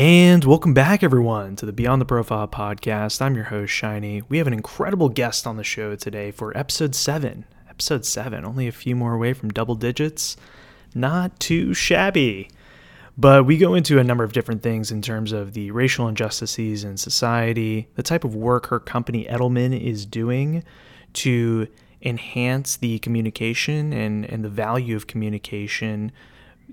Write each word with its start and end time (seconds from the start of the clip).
And 0.00 0.44
welcome 0.44 0.74
back, 0.74 1.02
everyone, 1.02 1.56
to 1.56 1.66
the 1.66 1.72
Beyond 1.72 2.00
the 2.00 2.06
Profile 2.06 2.46
podcast. 2.46 3.20
I'm 3.20 3.34
your 3.34 3.46
host, 3.46 3.72
Shiny. 3.72 4.22
We 4.28 4.38
have 4.38 4.46
an 4.46 4.52
incredible 4.52 5.08
guest 5.08 5.44
on 5.44 5.56
the 5.56 5.64
show 5.64 5.96
today 5.96 6.30
for 6.30 6.56
episode 6.56 6.94
seven. 6.94 7.44
Episode 7.68 8.06
seven, 8.06 8.44
only 8.44 8.68
a 8.68 8.72
few 8.72 8.94
more 8.94 9.14
away 9.14 9.32
from 9.32 9.48
double 9.48 9.74
digits. 9.74 10.36
Not 10.94 11.40
too 11.40 11.74
shabby. 11.74 12.48
But 13.16 13.44
we 13.44 13.56
go 13.56 13.74
into 13.74 13.98
a 13.98 14.04
number 14.04 14.22
of 14.22 14.32
different 14.32 14.62
things 14.62 14.92
in 14.92 15.02
terms 15.02 15.32
of 15.32 15.52
the 15.52 15.72
racial 15.72 16.06
injustices 16.06 16.84
in 16.84 16.96
society, 16.96 17.88
the 17.96 18.04
type 18.04 18.22
of 18.22 18.36
work 18.36 18.66
her 18.66 18.78
company 18.78 19.24
Edelman 19.24 19.76
is 19.76 20.06
doing 20.06 20.62
to 21.14 21.66
enhance 22.02 22.76
the 22.76 23.00
communication 23.00 23.92
and, 23.92 24.26
and 24.26 24.44
the 24.44 24.48
value 24.48 24.94
of 24.94 25.08
communication 25.08 26.12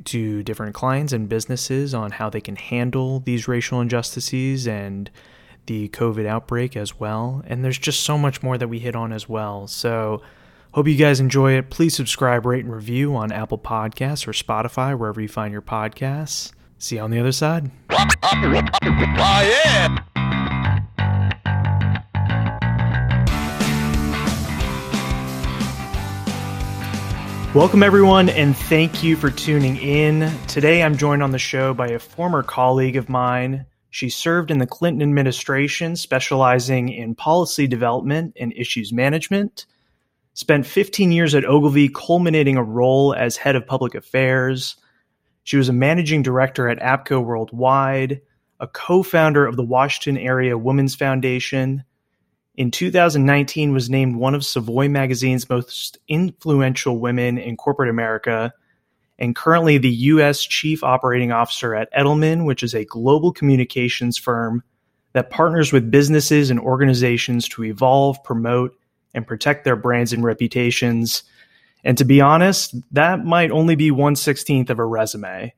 to 0.03 0.43
different 0.43 0.75
clients 0.75 1.13
and 1.13 1.29
businesses 1.29 1.93
on 1.93 2.11
how 2.11 2.29
they 2.29 2.41
can 2.41 2.55
handle 2.55 3.21
these 3.21 3.47
racial 3.47 3.81
injustices 3.81 4.67
and 4.67 5.09
the 5.65 5.89
COVID 5.89 6.25
outbreak 6.25 6.75
as 6.75 6.99
well. 6.99 7.43
And 7.47 7.63
there's 7.63 7.77
just 7.77 8.01
so 8.01 8.17
much 8.17 8.43
more 8.43 8.57
that 8.57 8.67
we 8.67 8.79
hit 8.79 8.95
on 8.95 9.11
as 9.11 9.27
well. 9.27 9.67
So, 9.67 10.21
hope 10.73 10.87
you 10.87 10.95
guys 10.95 11.19
enjoy 11.19 11.53
it. 11.53 11.69
Please 11.69 11.95
subscribe, 11.95 12.45
rate, 12.45 12.65
and 12.65 12.73
review 12.73 13.15
on 13.15 13.31
Apple 13.31 13.57
Podcasts 13.57 14.27
or 14.27 14.31
Spotify, 14.31 14.97
wherever 14.97 15.21
you 15.21 15.29
find 15.29 15.51
your 15.51 15.61
podcasts. 15.61 16.51
See 16.77 16.97
you 16.97 17.01
on 17.01 17.09
the 17.09 17.19
other 17.19 17.31
side. 17.31 17.71
Oh, 17.89 19.41
yeah. 19.41 19.97
Welcome, 27.55 27.83
everyone, 27.83 28.27
and 28.27 28.53
thank 28.53 29.01
you 29.01 29.15
for 29.15 29.31
tuning 29.31 29.77
in. 29.77 30.29
Today, 30.45 30.83
I'm 30.83 30.97
joined 30.97 31.23
on 31.23 31.31
the 31.31 31.39
show 31.39 31.73
by 31.73 31.87
a 31.87 31.99
former 31.99 32.43
colleague 32.43 32.97
of 32.97 33.07
mine. 33.07 33.65
She 33.91 34.09
served 34.09 34.51
in 34.51 34.57
the 34.57 34.67
Clinton 34.67 35.01
administration, 35.01 35.95
specializing 35.95 36.89
in 36.89 37.15
policy 37.15 37.65
development 37.65 38.35
and 38.37 38.51
issues 38.57 38.91
management. 38.91 39.67
Spent 40.33 40.65
15 40.65 41.13
years 41.13 41.33
at 41.33 41.45
Ogilvy, 41.45 41.87
culminating 41.87 42.57
a 42.57 42.63
role 42.63 43.13
as 43.13 43.37
head 43.37 43.55
of 43.55 43.65
public 43.65 43.95
affairs. 43.95 44.75
She 45.45 45.55
was 45.55 45.69
a 45.69 45.73
managing 45.73 46.23
director 46.23 46.67
at 46.67 46.79
APCO 46.79 47.23
Worldwide, 47.23 48.19
a 48.59 48.67
co 48.67 49.01
founder 49.01 49.45
of 49.45 49.55
the 49.55 49.63
Washington 49.63 50.21
Area 50.21 50.57
Women's 50.57 50.95
Foundation 50.95 51.85
in 52.57 52.71
2019 52.71 53.73
was 53.73 53.89
named 53.89 54.15
one 54.15 54.35
of 54.35 54.45
Savoy 54.45 54.87
magazine's 54.87 55.49
most 55.49 55.97
influential 56.07 56.99
women 56.99 57.37
in 57.37 57.57
corporate 57.57 57.89
America 57.89 58.53
and 59.17 59.35
currently 59.35 59.77
the 59.77 59.89
US 59.89 60.43
chief 60.43 60.83
operating 60.83 61.31
officer 61.31 61.75
at 61.75 61.91
Edelman, 61.93 62.45
which 62.45 62.63
is 62.63 62.73
a 62.73 62.85
global 62.85 63.31
communications 63.31 64.17
firm 64.17 64.63
that 65.13 65.29
partners 65.29 65.71
with 65.71 65.91
businesses 65.91 66.49
and 66.49 66.59
organizations 66.59 67.47
to 67.49 67.63
evolve, 67.63 68.21
promote, 68.23 68.77
and 69.13 69.25
protect 69.25 69.63
their 69.63 69.77
brands 69.77 70.11
and 70.11 70.23
reputations. 70.23 71.23
And 71.83 71.97
to 71.97 72.03
be 72.03 72.19
honest, 72.19 72.75
that 72.91 73.23
might 73.23 73.51
only 73.51 73.75
be 73.75 73.91
116th 73.91 74.69
of 74.69 74.79
a 74.79 74.85
resume. 74.85 75.53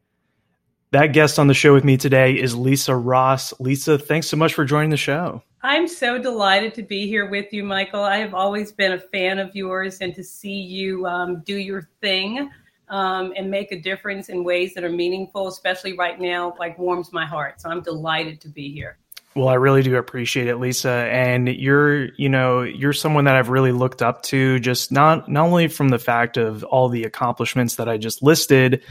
That 0.91 1.07
guest 1.07 1.39
on 1.39 1.47
the 1.47 1.53
show 1.53 1.73
with 1.73 1.83
me 1.83 1.97
today 1.97 2.33
is 2.33 2.55
Lisa 2.55 2.95
Ross. 2.95 3.53
Lisa, 3.59 3.97
thanks 3.97 4.27
so 4.27 4.37
much 4.37 4.53
for 4.53 4.63
joining 4.63 4.91
the 4.91 4.97
show. 4.97 5.41
I'm 5.63 5.87
so 5.87 6.19
delighted 6.19 6.75
to 6.75 6.83
be 6.83 7.07
here 7.07 7.29
with 7.29 7.51
you, 7.51 7.63
Michael. 7.63 8.03
I 8.03 8.17
have 8.17 8.35
always 8.35 8.71
been 8.71 8.91
a 8.91 8.99
fan 8.99 9.39
of 9.39 9.55
yours 9.55 9.99
and 10.01 10.13
to 10.13 10.23
see 10.23 10.53
you 10.53 11.07
um, 11.07 11.41
do 11.41 11.55
your 11.55 11.89
thing 11.99 12.51
um, 12.89 13.33
and 13.35 13.49
make 13.49 13.71
a 13.71 13.79
difference 13.79 14.29
in 14.29 14.43
ways 14.43 14.75
that 14.75 14.83
are 14.83 14.89
meaningful, 14.89 15.47
especially 15.47 15.97
right 15.97 16.19
now, 16.19 16.55
like 16.59 16.77
warms 16.77 17.11
my 17.11 17.25
heart. 17.25 17.59
So 17.59 17.69
I'm 17.69 17.81
delighted 17.81 18.39
to 18.41 18.49
be 18.49 18.71
here. 18.71 18.97
Well, 19.35 19.49
I 19.49 19.55
really 19.55 19.81
do 19.81 19.95
appreciate 19.97 20.47
it, 20.47 20.57
Lisa. 20.57 20.89
And 20.91 21.47
you're, 21.47 22.05
you 22.15 22.29
know, 22.29 22.61
you're 22.61 22.93
someone 22.93 23.25
that 23.25 23.35
I've 23.35 23.49
really 23.49 23.71
looked 23.71 24.01
up 24.01 24.23
to 24.23 24.59
just 24.59 24.91
not, 24.91 25.27
not 25.27 25.45
only 25.45 25.67
from 25.67 25.89
the 25.89 25.99
fact 25.99 26.37
of 26.37 26.63
all 26.65 26.87
the 26.87 27.03
accomplishments 27.03 27.75
that 27.75 27.89
I 27.89 27.97
just 27.97 28.21
listed, 28.21 28.83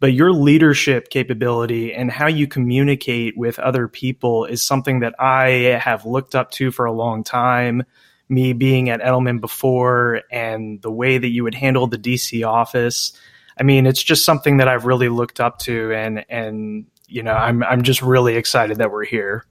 but 0.00 0.12
your 0.12 0.32
leadership 0.32 1.10
capability 1.10 1.92
and 1.92 2.10
how 2.10 2.28
you 2.28 2.46
communicate 2.46 3.36
with 3.36 3.58
other 3.58 3.88
people 3.88 4.44
is 4.44 4.62
something 4.62 5.00
that 5.00 5.14
I 5.18 5.78
have 5.82 6.04
looked 6.04 6.34
up 6.34 6.50
to 6.52 6.70
for 6.70 6.84
a 6.84 6.92
long 6.92 7.24
time. 7.24 7.82
Me 8.28 8.52
being 8.52 8.90
at 8.90 9.00
Edelman 9.00 9.40
before 9.40 10.22
and 10.30 10.80
the 10.82 10.90
way 10.90 11.18
that 11.18 11.28
you 11.28 11.42
would 11.44 11.54
handle 11.54 11.86
the 11.86 11.96
DC 11.96 12.46
office. 12.46 13.18
I 13.58 13.62
mean, 13.62 13.86
it's 13.86 14.02
just 14.02 14.24
something 14.24 14.58
that 14.58 14.68
I've 14.68 14.84
really 14.84 15.08
looked 15.08 15.40
up 15.40 15.58
to 15.60 15.92
and 15.92 16.24
and 16.28 16.86
you 17.08 17.22
know, 17.22 17.32
I'm 17.32 17.64
I'm 17.64 17.82
just 17.82 18.02
really 18.02 18.36
excited 18.36 18.78
that 18.78 18.92
we're 18.92 19.06
here. 19.06 19.46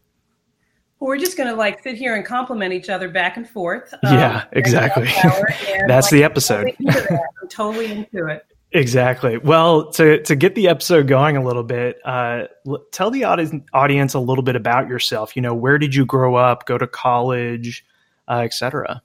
Well, 1.00 1.10
we're 1.10 1.18
just 1.18 1.38
going 1.38 1.50
to 1.50 1.56
like 1.56 1.84
sit 1.84 1.96
here 1.96 2.16
and 2.16 2.26
compliment 2.26 2.74
each 2.74 2.90
other 2.90 3.10
back 3.10 3.38
and 3.38 3.48
forth. 3.48 3.94
Um, 3.94 4.14
yeah, 4.14 4.46
exactly. 4.52 5.08
And 5.24 5.88
That's 5.90 6.12
like, 6.12 6.20
the 6.20 6.24
episode. 6.24 6.76
I'm 6.88 7.50
totally 7.50 7.92
into 7.92 8.28
it. 8.28 8.46
Exactly. 8.74 9.38
Well, 9.38 9.92
to 9.92 10.22
to 10.24 10.36
get 10.36 10.56
the 10.56 10.68
episode 10.68 11.08
going 11.08 11.38
a 11.38 11.44
little 11.44 11.64
bit, 11.64 12.00
uh, 12.04 12.44
tell 12.92 13.10
the 13.10 13.24
audience 13.24 14.14
a 14.14 14.20
little 14.20 14.44
bit 14.44 14.58
about 14.58 14.90
yourself. 14.90 15.36
You 15.36 15.42
know, 15.42 15.54
where 15.54 15.78
did 15.78 15.96
you 15.96 16.06
grow 16.06 16.36
up, 16.36 16.66
go 16.66 16.78
to 16.78 16.86
college, 16.86 17.86
uh, 18.28 18.42
etc. 18.44 19.02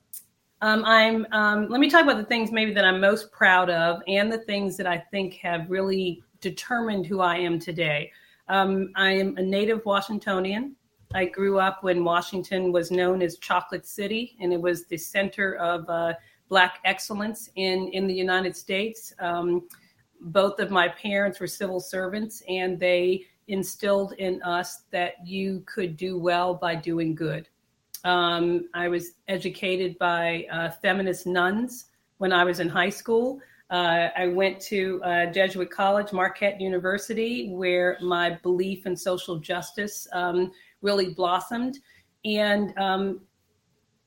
Um, 0.62 0.84
I'm. 0.84 1.26
Um, 1.30 1.68
let 1.68 1.80
me 1.80 1.88
talk 1.88 2.02
about 2.02 2.16
the 2.16 2.24
things 2.24 2.50
maybe 2.50 2.74
that 2.74 2.84
I'm 2.84 3.00
most 3.00 3.30
proud 3.30 3.70
of, 3.70 4.02
and 4.08 4.32
the 4.32 4.38
things 4.38 4.76
that 4.78 4.86
I 4.88 4.98
think 4.98 5.34
have 5.34 5.70
really 5.70 6.22
determined 6.40 7.06
who 7.06 7.20
I 7.20 7.36
am 7.36 7.60
today. 7.60 8.10
Um, 8.48 8.90
I 8.96 9.12
am 9.12 9.36
a 9.36 9.42
native 9.42 9.84
Washingtonian. 9.86 10.74
I 11.14 11.26
grew 11.26 11.60
up 11.60 11.84
when 11.84 12.04
Washington 12.04 12.72
was 12.72 12.90
known 12.90 13.22
as 13.22 13.38
Chocolate 13.38 13.86
City, 13.86 14.36
and 14.40 14.52
it 14.52 14.60
was 14.60 14.86
the 14.86 14.96
center 14.96 15.54
of 15.56 15.88
uh, 15.88 16.14
Black 16.52 16.80
excellence 16.84 17.48
in, 17.56 17.88
in 17.96 18.06
the 18.06 18.12
United 18.12 18.54
States. 18.54 19.14
Um, 19.20 19.66
both 20.20 20.60
of 20.60 20.70
my 20.70 20.86
parents 20.86 21.40
were 21.40 21.46
civil 21.46 21.80
servants, 21.80 22.42
and 22.46 22.78
they 22.78 23.24
instilled 23.48 24.12
in 24.18 24.42
us 24.42 24.82
that 24.90 25.14
you 25.26 25.62
could 25.64 25.96
do 25.96 26.18
well 26.18 26.52
by 26.52 26.74
doing 26.74 27.14
good. 27.14 27.48
Um, 28.04 28.68
I 28.74 28.88
was 28.88 29.12
educated 29.28 29.98
by 29.98 30.46
uh, 30.52 30.72
feminist 30.82 31.26
nuns 31.26 31.86
when 32.18 32.34
I 32.34 32.44
was 32.44 32.60
in 32.60 32.68
high 32.68 32.90
school. 32.90 33.40
Uh, 33.70 34.08
I 34.14 34.26
went 34.26 34.60
to 34.72 35.02
uh, 35.04 35.26
Jesuit 35.32 35.70
College, 35.70 36.12
Marquette 36.12 36.60
University, 36.60 37.48
where 37.48 37.96
my 38.02 38.38
belief 38.42 38.84
in 38.84 38.94
social 38.94 39.38
justice 39.38 40.06
um, 40.12 40.52
really 40.82 41.14
blossomed. 41.14 41.78
And 42.26 42.76
um, 42.76 43.22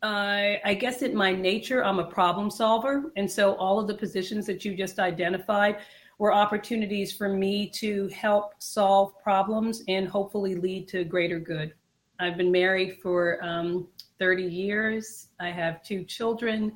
I 0.04 0.78
guess 0.80 1.02
in 1.02 1.16
my 1.16 1.34
nature, 1.34 1.84
I'm 1.84 2.00
a 2.00 2.06
problem 2.06 2.50
solver. 2.50 3.12
And 3.16 3.30
so 3.30 3.54
all 3.56 3.80
of 3.80 3.88
the 3.88 3.96
positions 3.96 4.46
that 4.48 4.64
you 4.64 4.76
just 4.76 5.00
identified 5.00 5.78
were 6.18 6.34
opportunities 6.34 7.12
for 7.12 7.30
me 7.30 7.70
to 7.70 8.08
help 8.10 8.54
solve 8.60 9.14
problems 9.22 9.84
and 9.88 10.08
hopefully 10.08 10.56
lead 10.56 10.88
to 10.90 11.04
greater 11.04 11.40
good. 11.40 11.74
I've 12.20 12.38
been 12.38 12.52
married 12.52 13.00
for 13.02 13.44
um, 13.44 13.88
30 14.20 14.44
years. 14.44 15.28
I 15.40 15.50
have 15.50 15.84
two 15.84 16.04
children. 16.06 16.72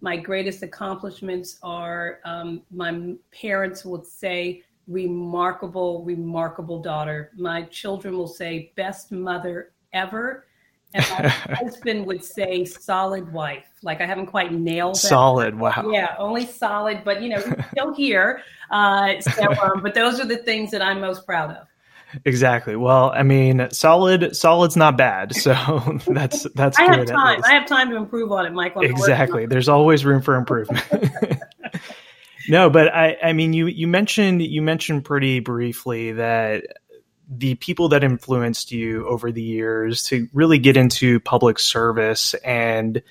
My 0.00 0.16
greatest 0.16 0.62
accomplishments 0.62 1.58
are 1.62 2.18
um, 2.24 2.62
my 2.70 3.14
parents 3.32 3.84
would 3.84 4.06
say, 4.06 4.62
remarkable, 4.88 6.04
remarkable 6.04 6.82
daughter. 6.82 7.30
My 7.36 7.62
children 7.62 8.16
will 8.16 8.28
say, 8.28 8.72
best 8.76 9.12
mother 9.12 9.72
ever 9.92 10.44
and 10.94 11.06
my 11.24 11.28
husband 11.28 12.06
would 12.06 12.24
say 12.24 12.64
solid 12.64 13.32
wife. 13.32 13.68
Like 13.82 14.00
I 14.00 14.06
haven't 14.06 14.26
quite 14.26 14.52
nailed 14.52 14.94
that. 14.94 15.00
Solid, 15.00 15.58
wow. 15.58 15.90
Yeah, 15.90 16.14
only 16.18 16.46
solid, 16.46 17.02
but 17.04 17.22
you 17.22 17.28
know, 17.30 17.42
still 17.72 17.94
here. 17.94 18.42
Uh, 18.70 19.20
so, 19.20 19.52
um, 19.62 19.82
but 19.82 19.94
those 19.94 20.20
are 20.20 20.26
the 20.26 20.38
things 20.38 20.70
that 20.70 20.82
I'm 20.82 21.00
most 21.00 21.26
proud 21.26 21.50
of. 21.50 21.66
Exactly. 22.24 22.76
Well, 22.76 23.10
I 23.14 23.22
mean, 23.22 23.68
solid, 23.70 24.36
solid's 24.36 24.76
not 24.76 24.96
bad. 24.96 25.34
So 25.34 25.98
that's 26.06 26.46
that's. 26.54 26.78
I 26.78 26.94
have 26.94 27.06
time. 27.06 27.42
I 27.44 27.54
have 27.54 27.66
time 27.66 27.90
to 27.90 27.96
improve 27.96 28.32
on 28.32 28.46
it, 28.46 28.52
Michael. 28.52 28.82
Exactly. 28.82 29.46
There's 29.46 29.68
always 29.68 30.04
room 30.04 30.22
for 30.22 30.36
improvement. 30.36 30.84
no, 32.48 32.68
but 32.68 32.94
I, 32.94 33.16
I 33.22 33.32
mean, 33.32 33.52
you 33.52 33.66
you 33.66 33.86
mentioned 33.86 34.42
you 34.42 34.62
mentioned 34.62 35.04
pretty 35.04 35.40
briefly 35.40 36.12
that 36.12 36.64
the 37.38 37.54
people 37.56 37.88
that 37.88 38.04
influenced 38.04 38.72
you 38.72 39.06
over 39.08 39.32
the 39.32 39.42
years 39.42 40.02
to 40.04 40.28
really 40.34 40.58
get 40.58 40.76
into 40.76 41.18
public 41.20 41.58
service 41.58 42.34
and 42.44 43.02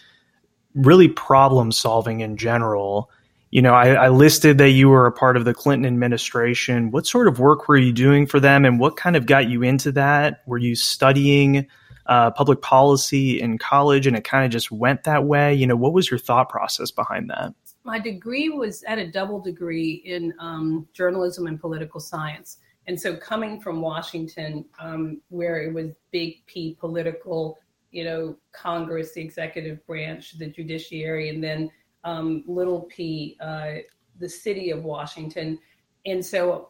really 0.76 1.08
problem 1.08 1.72
solving 1.72 2.22
in 2.22 2.38
general. 2.38 3.10
You 3.50 3.62
know, 3.62 3.74
I, 3.74 3.94
I, 3.94 4.10
listed 4.10 4.60
that 4.60 4.70
you 4.70 4.88
were 4.88 5.08
a 5.08 5.12
part 5.12 5.36
of 5.36 5.44
the 5.44 5.54
Clinton 5.54 5.86
administration. 5.86 6.92
What 6.92 7.06
sort 7.06 7.28
of 7.28 7.40
work 7.40 7.68
were 7.68 7.78
you 7.78 7.92
doing 7.92 8.26
for 8.26 8.40
them, 8.40 8.64
and 8.64 8.80
what 8.80 8.96
kind 8.96 9.16
of 9.16 9.26
got 9.26 9.50
you 9.50 9.64
into 9.64 9.92
that? 9.94 10.42
Were 10.46 10.58
you 10.58 10.76
studying 10.76 11.68
uh, 12.06 12.32
public 12.32 12.62
policy 12.62 13.42
in 13.42 13.58
college, 13.58 14.08
and 14.08 14.16
it 14.16 14.24
kind 14.24 14.46
of 14.46 14.52
just 14.52 14.72
went 14.72 15.04
that 15.04 15.26
way? 15.26 15.54
You 15.54 15.68
know, 15.68 15.76
what 15.76 15.92
was 15.92 16.10
your 16.10 16.20
thought 16.20 16.48
process 16.48 16.92
behind 16.92 17.30
that? 17.30 17.54
My 17.84 18.00
degree 18.00 18.48
was 18.48 18.84
at 18.84 19.00
a 19.00 19.12
double 19.12 19.42
degree 19.42 20.02
in 20.06 20.34
um, 20.40 20.88
journalism 20.94 21.48
and 21.48 21.60
political 21.60 22.00
science. 22.00 22.58
And 22.88 23.00
so, 23.00 23.16
coming 23.16 23.62
from 23.62 23.82
Washington, 23.82 24.66
um, 24.80 25.22
where 25.30 25.62
it 25.62 25.74
was 25.74 25.92
big 26.12 26.46
P 26.48 26.76
political, 26.80 27.60
you 27.92 28.04
know, 28.04 28.36
Congress, 28.54 29.14
the 29.14 29.22
executive 29.22 29.86
branch, 29.86 30.38
the 30.38 30.48
judiciary, 30.48 31.30
and 31.30 31.44
then 31.44 31.70
um, 32.04 32.44
little 32.48 32.82
p, 32.84 33.38
uh, 33.40 33.74
the 34.20 34.30
city 34.30 34.72
of 34.72 34.84
Washington. 34.84 35.60
And 36.06 36.26
so, 36.26 36.70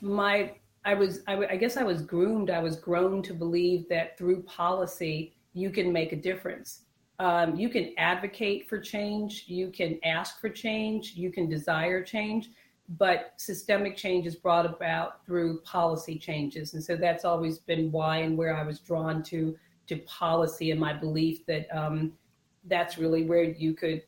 my 0.00 0.52
I 0.84 0.94
was 0.94 1.20
I, 1.26 1.36
I 1.46 1.56
guess 1.56 1.76
I 1.76 1.82
was 1.82 2.02
groomed. 2.02 2.50
I 2.50 2.58
was 2.58 2.76
grown 2.76 3.22
to 3.22 3.34
believe 3.34 3.88
that 3.88 4.18
through 4.18 4.42
policy 4.42 5.34
you 5.54 5.70
can 5.70 5.92
make 5.92 6.12
a 6.12 6.16
difference. 6.16 6.82
Um, 7.18 7.54
you 7.54 7.68
can 7.68 7.94
advocate 7.98 8.68
for 8.68 8.78
change. 8.78 9.44
You 9.46 9.70
can 9.70 9.98
ask 10.04 10.40
for 10.40 10.48
change. 10.48 11.12
You 11.14 11.30
can 11.30 11.48
desire 11.48 12.02
change 12.02 12.50
but 12.98 13.32
systemic 13.36 13.96
change 13.96 14.26
is 14.26 14.36
brought 14.36 14.66
about 14.66 15.24
through 15.24 15.60
policy 15.60 16.18
changes. 16.18 16.74
And 16.74 16.82
so 16.82 16.96
that's 16.96 17.24
always 17.24 17.58
been 17.58 17.90
why 17.92 18.18
and 18.18 18.36
where 18.36 18.56
i 18.56 18.62
was 18.62 18.80
drawn 18.80 19.22
to 19.24 19.56
to 19.88 19.96
policy 19.98 20.70
and 20.70 20.80
my 20.80 20.92
belief 20.92 21.44
that 21.46 21.66
um, 21.76 22.12
that's 22.66 22.98
really 22.98 23.24
where 23.24 23.42
you 23.42 23.74
could 23.74 24.02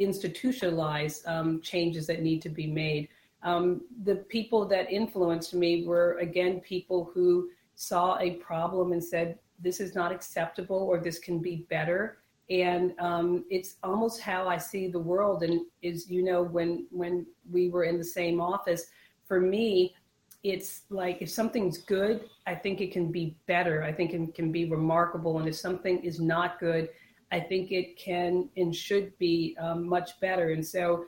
institutionalize 0.00 1.26
um, 1.26 1.60
changes 1.60 2.06
that 2.06 2.22
need 2.22 2.40
to 2.42 2.48
be 2.48 2.66
made. 2.66 3.08
Um, 3.42 3.82
the 4.04 4.16
people 4.16 4.66
that 4.66 4.90
influenced 4.90 5.54
me 5.54 5.84
were 5.84 6.18
again 6.18 6.60
people 6.60 7.10
who 7.12 7.50
saw 7.74 8.18
a 8.18 8.32
problem 8.36 8.92
and 8.92 9.02
said 9.02 9.38
this 9.58 9.80
is 9.80 9.94
not 9.94 10.12
acceptable 10.12 10.76
or 10.76 10.98
this 10.98 11.18
can 11.18 11.38
be 11.38 11.66
better 11.68 12.18
and 12.48 12.92
um, 12.98 13.44
it's 13.50 13.76
almost 13.82 14.20
how 14.20 14.48
I 14.48 14.56
see 14.56 14.88
the 14.88 14.98
world. 14.98 15.42
And 15.42 15.62
is 15.82 16.08
you 16.10 16.22
know 16.22 16.42
when 16.42 16.86
when 16.90 17.26
we 17.50 17.70
were 17.70 17.84
in 17.84 17.98
the 17.98 18.04
same 18.04 18.40
office, 18.40 18.86
for 19.26 19.40
me, 19.40 19.94
it's 20.42 20.82
like 20.90 21.18
if 21.20 21.30
something's 21.30 21.78
good, 21.78 22.28
I 22.46 22.54
think 22.54 22.80
it 22.80 22.92
can 22.92 23.10
be 23.10 23.36
better. 23.46 23.82
I 23.82 23.92
think 23.92 24.12
it 24.12 24.34
can 24.34 24.52
be 24.52 24.70
remarkable. 24.70 25.38
And 25.38 25.48
if 25.48 25.56
something 25.56 26.02
is 26.04 26.20
not 26.20 26.60
good, 26.60 26.88
I 27.32 27.40
think 27.40 27.72
it 27.72 27.98
can 27.98 28.48
and 28.56 28.74
should 28.74 29.16
be 29.18 29.56
um, 29.58 29.88
much 29.88 30.20
better. 30.20 30.50
And 30.50 30.64
so, 30.64 31.06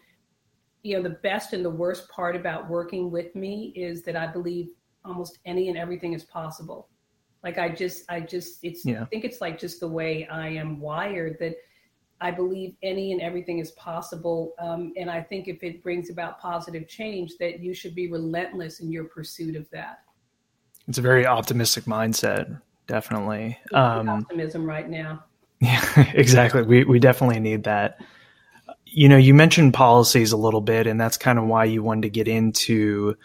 you 0.83 0.97
know, 0.97 1.03
the 1.03 1.17
best 1.23 1.53
and 1.53 1.65
the 1.65 1.71
worst 1.71 2.09
part 2.09 2.35
about 2.35 2.69
working 2.69 3.11
with 3.11 3.35
me 3.37 3.73
is 3.77 4.03
that 4.03 4.17
I 4.17 4.27
believe 4.27 4.71
almost 5.05 5.39
any 5.45 5.69
and 5.69 5.79
everything 5.79 6.13
is 6.13 6.25
possible. 6.25 6.89
Like 7.45 7.59
I 7.59 7.69
just, 7.69 8.05
I 8.11 8.21
just, 8.21 8.59
it's, 8.63 8.85
yeah. 8.85 9.03
I 9.03 9.05
think 9.07 9.25
it's 9.25 9.41
like 9.41 9.59
just 9.59 9.81
the 9.81 9.89
way 9.89 10.27
I 10.29 10.49
am 10.49 10.81
wired 10.81 11.37
that 11.41 11.55
I 12.21 12.31
believe 12.31 12.75
any 12.83 13.13
and 13.13 13.21
everything 13.21 13.59
is 13.59 13.71
possible. 13.73 14.55
Um, 14.59 14.93
and 14.97 15.11
I 15.11 15.23
think 15.23 15.47
if 15.47 15.63
it 15.63 15.83
brings 15.83 16.11
about 16.11 16.41
positive 16.41 16.89
change, 16.89 17.33
that 17.39 17.61
you 17.61 17.75
should 17.75 17.95
be 17.95 18.11
relentless 18.11 18.81
in 18.81 18.91
your 18.91 19.05
pursuit 19.05 19.55
of 19.55 19.71
that. 19.71 20.01
It's 20.89 20.99
a 20.99 21.03
very 21.03 21.27
optimistic 21.27 21.85
mindset, 21.85 22.61
definitely. 22.87 23.59
Um, 23.73 24.09
optimism 24.09 24.65
right 24.65 24.89
now. 24.89 25.25
Yeah, 25.61 26.13
exactly. 26.15 26.63
We 26.63 26.85
we 26.85 27.01
definitely 27.01 27.41
need 27.41 27.65
that. 27.65 28.01
You 28.85 29.09
know, 29.09 29.17
you 29.17 29.35
mentioned 29.35 29.75
policies 29.75 30.31
a 30.31 30.37
little 30.37 30.61
bit, 30.61 30.87
and 30.87 31.01
that's 31.01 31.17
kind 31.17 31.37
of 31.37 31.47
why 31.47 31.65
you 31.65 31.83
wanted 31.83 32.03
to 32.03 32.11
get 32.11 32.29
into 32.29 33.17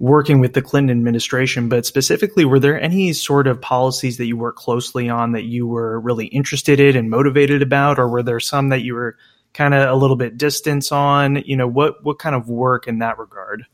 working 0.00 0.40
with 0.40 0.54
the 0.54 0.62
Clinton 0.62 0.96
administration, 0.96 1.68
but 1.68 1.84
specifically, 1.84 2.46
were 2.46 2.58
there 2.58 2.80
any 2.80 3.12
sort 3.12 3.46
of 3.46 3.60
policies 3.60 4.16
that 4.16 4.24
you 4.24 4.36
worked 4.36 4.58
closely 4.58 5.10
on 5.10 5.32
that 5.32 5.44
you 5.44 5.66
were 5.66 6.00
really 6.00 6.26
interested 6.26 6.80
in 6.80 6.96
and 6.96 7.10
motivated 7.10 7.60
about, 7.60 7.98
or 7.98 8.08
were 8.08 8.22
there 8.22 8.40
some 8.40 8.70
that 8.70 8.80
you 8.80 8.94
were 8.94 9.16
kind 9.52 9.74
of 9.74 9.88
a 9.88 9.94
little 9.94 10.16
bit 10.16 10.38
distance 10.38 10.90
on? 10.90 11.36
You 11.44 11.54
know, 11.54 11.68
what 11.68 12.02
what 12.02 12.18
kind 12.18 12.34
of 12.34 12.48
work 12.48 12.88
in 12.88 12.98
that 13.00 13.18
regard? 13.18 13.66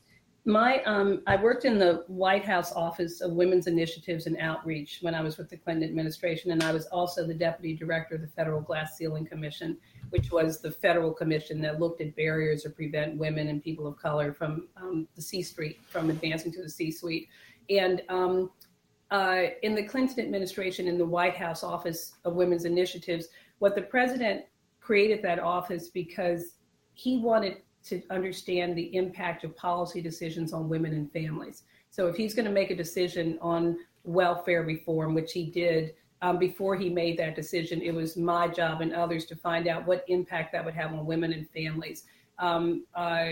My, 0.47 0.81
um, 0.83 1.23
I 1.27 1.35
worked 1.35 1.65
in 1.65 1.77
the 1.77 2.05
White 2.07 2.45
House 2.45 2.71
Office 2.71 3.19
of 3.19 3.33
Women's 3.33 3.67
Initiatives 3.67 4.27
and 4.27 4.37
Outreach 4.37 4.99
when 5.01 5.13
I 5.13 5.21
was 5.21 5.37
with 5.37 5.49
the 5.49 5.57
Clinton 5.57 5.83
administration, 5.83 6.51
and 6.51 6.63
I 6.63 6.71
was 6.71 6.85
also 6.85 7.27
the 7.27 7.33
deputy 7.33 7.75
director 7.75 8.15
of 8.15 8.21
the 8.21 8.27
Federal 8.27 8.61
Glass 8.61 8.95
Ceiling 8.97 9.25
Commission, 9.25 9.77
which 10.09 10.31
was 10.31 10.61
the 10.61 10.71
federal 10.71 11.11
commission 11.11 11.59
that 11.63 11.81
looked 11.81 11.99
at 11.99 12.15
barriers 12.15 12.63
to 12.63 12.69
prevent 12.69 13.17
women 13.17 13.49
and 13.49 13.61
people 13.61 13.87
of 13.87 13.97
color 13.97 14.31
from 14.31 14.69
um, 14.77 15.05
the 15.17 15.21
C 15.21 15.43
suite 15.43 15.81
from 15.85 16.09
advancing 16.09 16.53
to 16.53 16.63
the 16.63 16.69
C 16.69 16.91
suite. 16.91 17.27
And 17.69 18.01
um, 18.07 18.49
uh, 19.11 19.47
in 19.63 19.75
the 19.75 19.83
Clinton 19.83 20.21
administration, 20.23 20.87
in 20.87 20.97
the 20.97 21.05
White 21.05 21.35
House 21.35 21.61
Office 21.61 22.13
of 22.23 22.35
Women's 22.35 22.63
Initiatives, 22.63 23.27
what 23.59 23.75
the 23.75 23.81
president 23.81 24.45
created 24.79 25.21
that 25.23 25.39
office 25.39 25.89
because 25.89 26.53
he 26.93 27.17
wanted 27.17 27.57
to 27.89 28.01
understand 28.09 28.77
the 28.77 28.95
impact 28.95 29.43
of 29.43 29.55
policy 29.55 30.01
decisions 30.01 30.53
on 30.53 30.69
women 30.69 30.93
and 30.93 31.11
families. 31.11 31.63
So 31.89 32.07
if 32.07 32.15
he's 32.15 32.33
going 32.33 32.45
to 32.45 32.51
make 32.51 32.71
a 32.71 32.75
decision 32.75 33.37
on 33.41 33.77
welfare 34.03 34.63
reform, 34.63 35.13
which 35.13 35.31
he 35.33 35.45
did 35.49 35.95
um, 36.21 36.39
before 36.39 36.75
he 36.75 36.89
made 36.89 37.17
that 37.19 37.35
decision, 37.35 37.81
it 37.81 37.93
was 37.93 38.17
my 38.17 38.47
job 38.47 38.81
and 38.81 38.93
others 38.93 39.25
to 39.25 39.35
find 39.35 39.67
out 39.67 39.85
what 39.85 40.03
impact 40.07 40.51
that 40.53 40.65
would 40.65 40.73
have 40.73 40.93
on 40.93 41.05
women 41.05 41.33
and 41.33 41.49
families. 41.49 42.03
Um, 42.39 42.85
uh, 42.95 43.29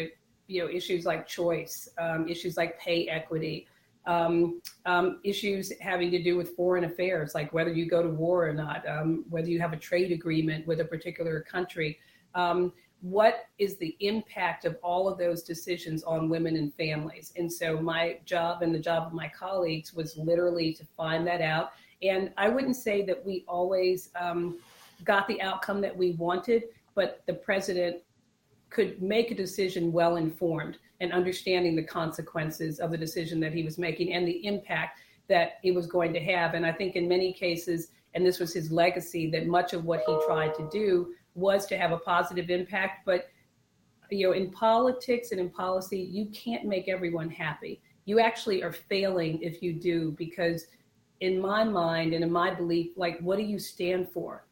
you 0.47 0.63
know, 0.63 0.69
issues 0.69 1.05
like 1.05 1.27
choice, 1.27 1.89
um, 1.99 2.27
issues 2.27 2.57
like 2.57 2.79
pay 2.79 3.07
equity, 3.07 3.67
um, 4.05 4.61
um, 4.85 5.19
issues 5.23 5.71
having 5.81 6.11
to 6.11 6.21
do 6.21 6.37
with 6.37 6.55
foreign 6.55 6.83
affairs, 6.83 7.33
like 7.33 7.51
whether 7.53 7.73
you 7.73 7.87
go 7.87 8.03
to 8.03 8.09
war 8.09 8.47
or 8.47 8.53
not, 8.53 8.87
um, 8.87 9.25
whether 9.29 9.49
you 9.49 9.59
have 9.59 9.73
a 9.73 9.77
trade 9.77 10.11
agreement 10.11 10.67
with 10.67 10.79
a 10.79 10.85
particular 10.85 11.41
country. 11.41 11.97
Um, 12.35 12.73
what 13.05 13.45
is 13.59 13.77
the 13.77 13.95
impact 13.99 14.65
of 14.65 14.77
all 14.81 15.07
of 15.07 15.19
those 15.19 15.43
decisions 15.43 16.01
on 16.03 16.27
women 16.27 16.55
and 16.55 16.73
families? 16.73 17.31
And 17.35 17.51
so 17.51 17.79
my 17.79 18.17
job 18.25 18.63
and 18.63 18.73
the 18.73 18.79
job 18.79 19.05
of 19.05 19.13
my 19.13 19.27
colleagues 19.27 19.93
was 19.93 20.17
literally 20.17 20.73
to 20.73 20.83
find 20.97 21.25
that 21.27 21.39
out. 21.39 21.73
And 22.01 22.31
I 22.35 22.49
wouldn't 22.49 22.77
say 22.77 23.05
that 23.05 23.23
we 23.23 23.45
always 23.47 24.09
um, 24.19 24.57
got 25.03 25.27
the 25.27 25.39
outcome 25.39 25.81
that 25.81 25.95
we 25.95 26.13
wanted, 26.13 26.63
but 26.95 27.21
the 27.27 27.33
president 27.33 27.97
could 28.71 28.99
make 28.99 29.29
a 29.29 29.35
decision 29.35 29.91
well 29.91 30.15
informed 30.15 30.79
and 30.99 31.13
understanding 31.13 31.75
the 31.75 31.83
consequences 31.83 32.79
of 32.79 32.89
the 32.89 32.97
decision 32.97 33.39
that 33.41 33.53
he 33.53 33.61
was 33.61 33.77
making 33.77 34.13
and 34.13 34.27
the 34.27 34.43
impact 34.47 34.99
that 35.27 35.59
it 35.61 35.75
was 35.75 35.85
going 35.85 36.11
to 36.13 36.19
have. 36.19 36.55
And 36.55 36.65
I 36.65 36.71
think 36.71 36.95
in 36.95 37.07
many 37.07 37.33
cases, 37.33 37.89
and 38.15 38.25
this 38.25 38.39
was 38.39 38.51
his 38.51 38.71
legacy, 38.71 39.29
that 39.29 39.45
much 39.45 39.73
of 39.73 39.85
what 39.85 40.03
he 40.07 40.17
tried 40.25 40.55
to 40.55 40.67
do 40.71 41.13
was 41.35 41.65
to 41.67 41.77
have 41.77 41.91
a 41.91 41.97
positive 41.97 42.49
impact. 42.49 43.05
But 43.05 43.29
you 44.09 44.27
know, 44.27 44.33
in 44.33 44.51
politics 44.51 45.31
and 45.31 45.39
in 45.39 45.49
policy, 45.49 45.99
you 45.99 46.27
can't 46.27 46.65
make 46.65 46.87
everyone 46.87 47.29
happy. 47.29 47.81
You 48.05 48.19
actually 48.19 48.63
are 48.63 48.71
failing 48.71 49.41
if 49.41 49.61
you 49.61 49.73
do, 49.73 50.11
because 50.17 50.67
in 51.21 51.39
my 51.39 51.63
mind 51.63 52.13
and 52.13 52.23
in 52.23 52.31
my 52.31 52.53
belief, 52.53 52.91
like, 52.95 53.19
what 53.19 53.37
do 53.37 53.43
you 53.43 53.57
stand 53.57 54.09
for? 54.11 54.45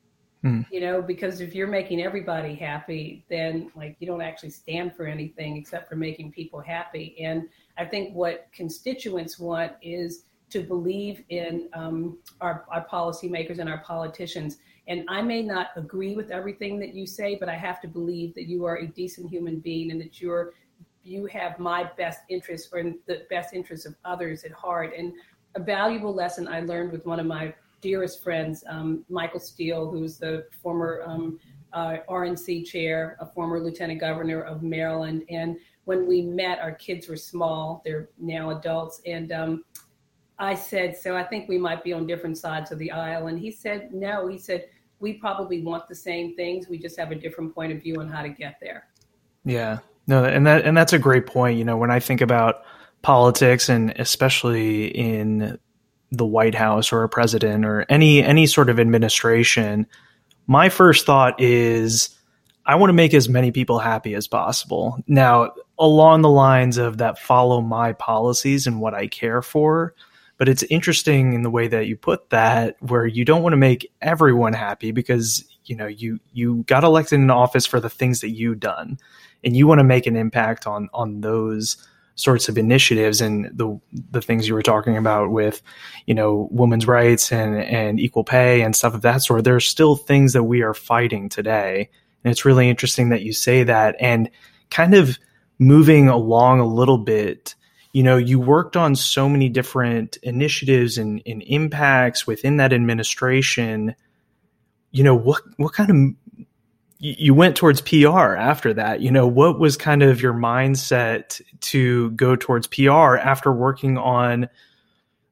Mm. 0.44 0.66
You 0.72 0.82
know, 0.82 1.02
because 1.02 1.40
if 1.40 1.56
you're 1.56 1.68
making 1.68 2.02
everybody 2.02 2.56
happy, 2.56 3.26
then 3.30 3.72
like 3.76 3.96
you 4.00 4.08
don't 4.08 4.22
actually 4.22 4.50
stand 4.50 4.96
for 4.96 5.06
anything 5.06 5.56
except 5.56 5.88
for 5.88 5.96
making 5.96 6.32
people 6.32 6.60
happy. 6.60 7.16
And 7.20 7.48
I 7.78 7.86
think 7.86 8.14
what 8.14 8.48
constituents 8.54 9.40
want 9.40 9.74
is 9.82 10.26
to 10.50 10.62
believe 10.62 11.24
in 11.30 11.70
um, 11.74 12.18
our, 12.42 12.66
our 12.70 12.86
policymakers 12.88 13.60
and 13.60 13.70
our 13.70 13.80
politicians 13.80 14.58
and 14.88 15.06
I 15.08 15.22
may 15.22 15.42
not 15.42 15.70
agree 15.76 16.16
with 16.16 16.32
everything 16.32 16.80
that 16.80 16.94
you 16.94 17.08
say, 17.08 17.36
but 17.36 17.48
I 17.48 17.56
have 17.56 17.80
to 17.82 17.88
believe 17.88 18.34
that 18.36 18.48
you 18.48 18.66
are 18.66 18.78
a 18.78 18.88
decent 18.88 19.30
human 19.30 19.60
being 19.60 19.92
and 19.92 20.02
that 20.02 20.20
you're 20.20 20.54
you 21.06 21.26
have 21.26 21.60
my 21.60 21.84
best 21.98 22.22
interest 22.30 22.70
or 22.72 22.82
the 23.08 23.26
best 23.30 23.54
interest 23.54 23.86
of 23.86 23.94
others 24.06 24.46
at 24.46 24.52
heart. 24.52 24.94
And 24.98 25.12
a 25.56 25.60
valuable 25.60 26.14
lesson 26.14 26.48
I 26.48 26.62
learned 26.62 26.94
with 26.94 27.06
one 27.06 27.20
of 27.20 27.26
my 27.26 27.54
dearest 27.82 28.24
friends, 28.24 28.64
um, 28.70 29.04
Michael 29.10 29.42
Steele, 29.42 29.90
who's 29.90 30.18
the 30.18 30.46
former 30.62 31.04
um, 31.06 31.40
uh, 31.74 31.98
RNC 32.10 32.66
chair, 32.66 33.18
a 33.20 33.26
former 33.26 33.60
lieutenant 33.60 34.00
governor 34.00 34.44
of 34.44 34.64
Maryland. 34.64 35.24
And 35.30 35.58
when 35.84 36.08
we 36.08 36.22
met, 36.22 36.60
our 36.60 36.72
kids 36.72 37.10
were 37.10 37.18
small; 37.18 37.82
they're 37.84 38.08
now 38.18 38.52
adults, 38.52 39.02
and 39.06 39.34
um, 39.34 39.66
I 40.40 40.56
said, 40.56 40.98
so 40.98 41.16
I 41.16 41.24
think 41.24 41.48
we 41.48 41.58
might 41.58 41.84
be 41.84 41.94
on 41.94 42.08
different 42.08 42.38
sides 42.38 42.72
of 42.72 42.80
the 42.80 42.92
aisle. 42.92 43.28
And 43.28 43.40
he 43.40 43.52
said, 43.52 43.94
no, 43.94 44.28
he 44.28 44.38
said, 44.38 44.66
we 45.04 45.14
probably 45.14 45.62
want 45.62 45.88
the 45.90 45.94
same 45.94 46.34
things. 46.36 46.70
We 46.70 46.80
just 46.80 46.98
have 46.98 47.12
a 47.12 47.16
different 47.16 47.54
point 47.54 47.74
of 47.74 47.82
view 47.84 48.00
on 48.00 48.08
how 48.08 48.24
to 48.24 48.30
get 48.30 48.56
there. 48.62 48.88
Yeah. 49.44 49.80
No, 50.08 50.24
and 50.24 50.48
that 50.48 50.66
and 50.66 50.76
that's 50.76 50.94
a 50.94 51.00
great 51.00 51.28
point. 51.28 51.58
You 51.58 51.66
know, 51.66 51.78
when 51.78 51.92
I 51.92 52.00
think 52.00 52.22
about 52.22 52.64
politics 53.02 53.70
and 53.70 53.92
especially 54.00 54.88
in 54.88 55.60
the 56.12 56.26
White 56.26 56.56
House 56.56 56.92
or 56.92 57.04
a 57.04 57.10
president 57.10 57.66
or 57.66 57.86
any 57.90 58.24
any 58.24 58.48
sort 58.48 58.70
of 58.70 58.80
administration, 58.80 59.88
my 60.48 60.70
first 60.70 61.06
thought 61.06 61.40
is 61.40 62.18
I 62.66 62.76
want 62.76 62.90
to 62.90 62.94
make 62.94 63.14
as 63.14 63.28
many 63.28 63.52
people 63.52 63.80
happy 63.80 64.16
as 64.16 64.28
possible. 64.28 64.98
Now, 65.06 65.54
along 65.78 66.22
the 66.22 66.30
lines 66.30 66.78
of 66.78 66.98
that 67.00 67.20
follow 67.20 67.60
my 67.60 67.92
policies 67.94 68.68
and 68.68 68.80
what 68.80 68.94
I 68.94 69.08
care 69.08 69.42
for, 69.42 69.96
but 70.38 70.50
it's 70.50 70.64
interesting 70.64 71.34
in 71.34 71.44
the 71.44 71.50
way 71.50 71.68
that 71.68 71.88
you 71.88 71.96
put 71.96 72.30
that, 72.30 72.76
where 72.82 73.06
you 73.06 73.24
don't 73.26 73.44
want 73.44 73.54
to 73.54 73.58
make 73.58 73.92
everyone 74.02 74.54
happy 74.54 74.92
because 74.92 75.46
you 75.66 75.76
know 75.76 75.88
you 75.88 76.20
you 76.34 76.64
got 76.64 76.84
elected 76.84 77.20
in 77.20 77.30
office 77.30 77.66
for 77.66 77.80
the 77.80 77.90
things 77.90 78.22
that 78.22 78.32
you've 78.32 78.60
done, 78.60 78.98
and 79.44 79.56
you 79.56 79.68
want 79.68 79.80
to 79.80 79.84
make 79.84 80.08
an 80.08 80.16
impact 80.16 80.68
on 80.68 80.90
on 80.94 81.22
those 81.22 81.78
sorts 82.16 82.48
of 82.48 82.58
initiatives 82.58 83.22
and 83.22 83.50
the 83.58 83.80
the 84.12 84.22
things 84.22 84.48
you 84.48 84.54
were 84.54 84.62
talking 84.62 84.98
about 84.98 85.32
with 85.32 85.62
you 86.06 86.14
know 86.14 86.48
women's 86.52 86.88
rights 86.88 87.32
and 87.32 87.58
and 87.58 88.00
equal 88.00 88.24
pay 88.24 88.62
and 88.62 88.76
stuff 88.76 88.94
of 88.94 89.02
that 89.02 89.24
sort. 89.24 89.44
There's 89.44 89.66
still 89.66 89.96
things 89.96 90.34
that 90.34 90.44
we 90.44 90.62
are 90.62 90.74
fighting 90.74 91.30
today. 91.30 91.90
And 92.24 92.32
it's 92.32 92.46
really 92.46 92.70
interesting 92.70 93.10
that 93.10 93.22
you 93.22 93.34
say 93.34 93.64
that 93.64 93.96
and 94.00 94.30
kind 94.70 94.94
of 94.94 95.18
moving 95.60 96.08
along 96.08 96.60
a 96.60 96.66
little 96.66 96.98
bit 96.98 97.56
you 97.94 98.04
know 98.04 98.18
you 98.18 98.40
worked 98.40 98.76
on 98.76 98.96
so 98.96 99.30
many 99.30 99.50
different 99.50 100.18
initiatives 100.24 100.98
and, 100.98 101.22
and 101.26 101.42
impacts 101.44 102.28
within 102.28 102.58
that 102.58 102.74
administration 102.74 103.96
you 104.92 105.04
know 105.04 105.16
what 105.16 105.42
what 105.58 105.74
kind 105.74 105.90
of 105.90 106.40
you 107.04 107.34
went 107.34 107.58
towards 107.58 107.82
PR 107.82 108.36
after 108.36 108.74
that. 108.76 109.02
You 109.02 109.12
know, 109.12 109.28
what 109.28 109.60
was 109.60 109.76
kind 109.76 110.02
of 110.04 110.22
your 110.22 110.34
mindset 110.34 111.42
to 111.60 112.12
go 112.12 112.38
towards 112.38 112.68
PR 112.68 113.18
after 113.18 113.52
working 113.52 113.98
on 113.98 114.48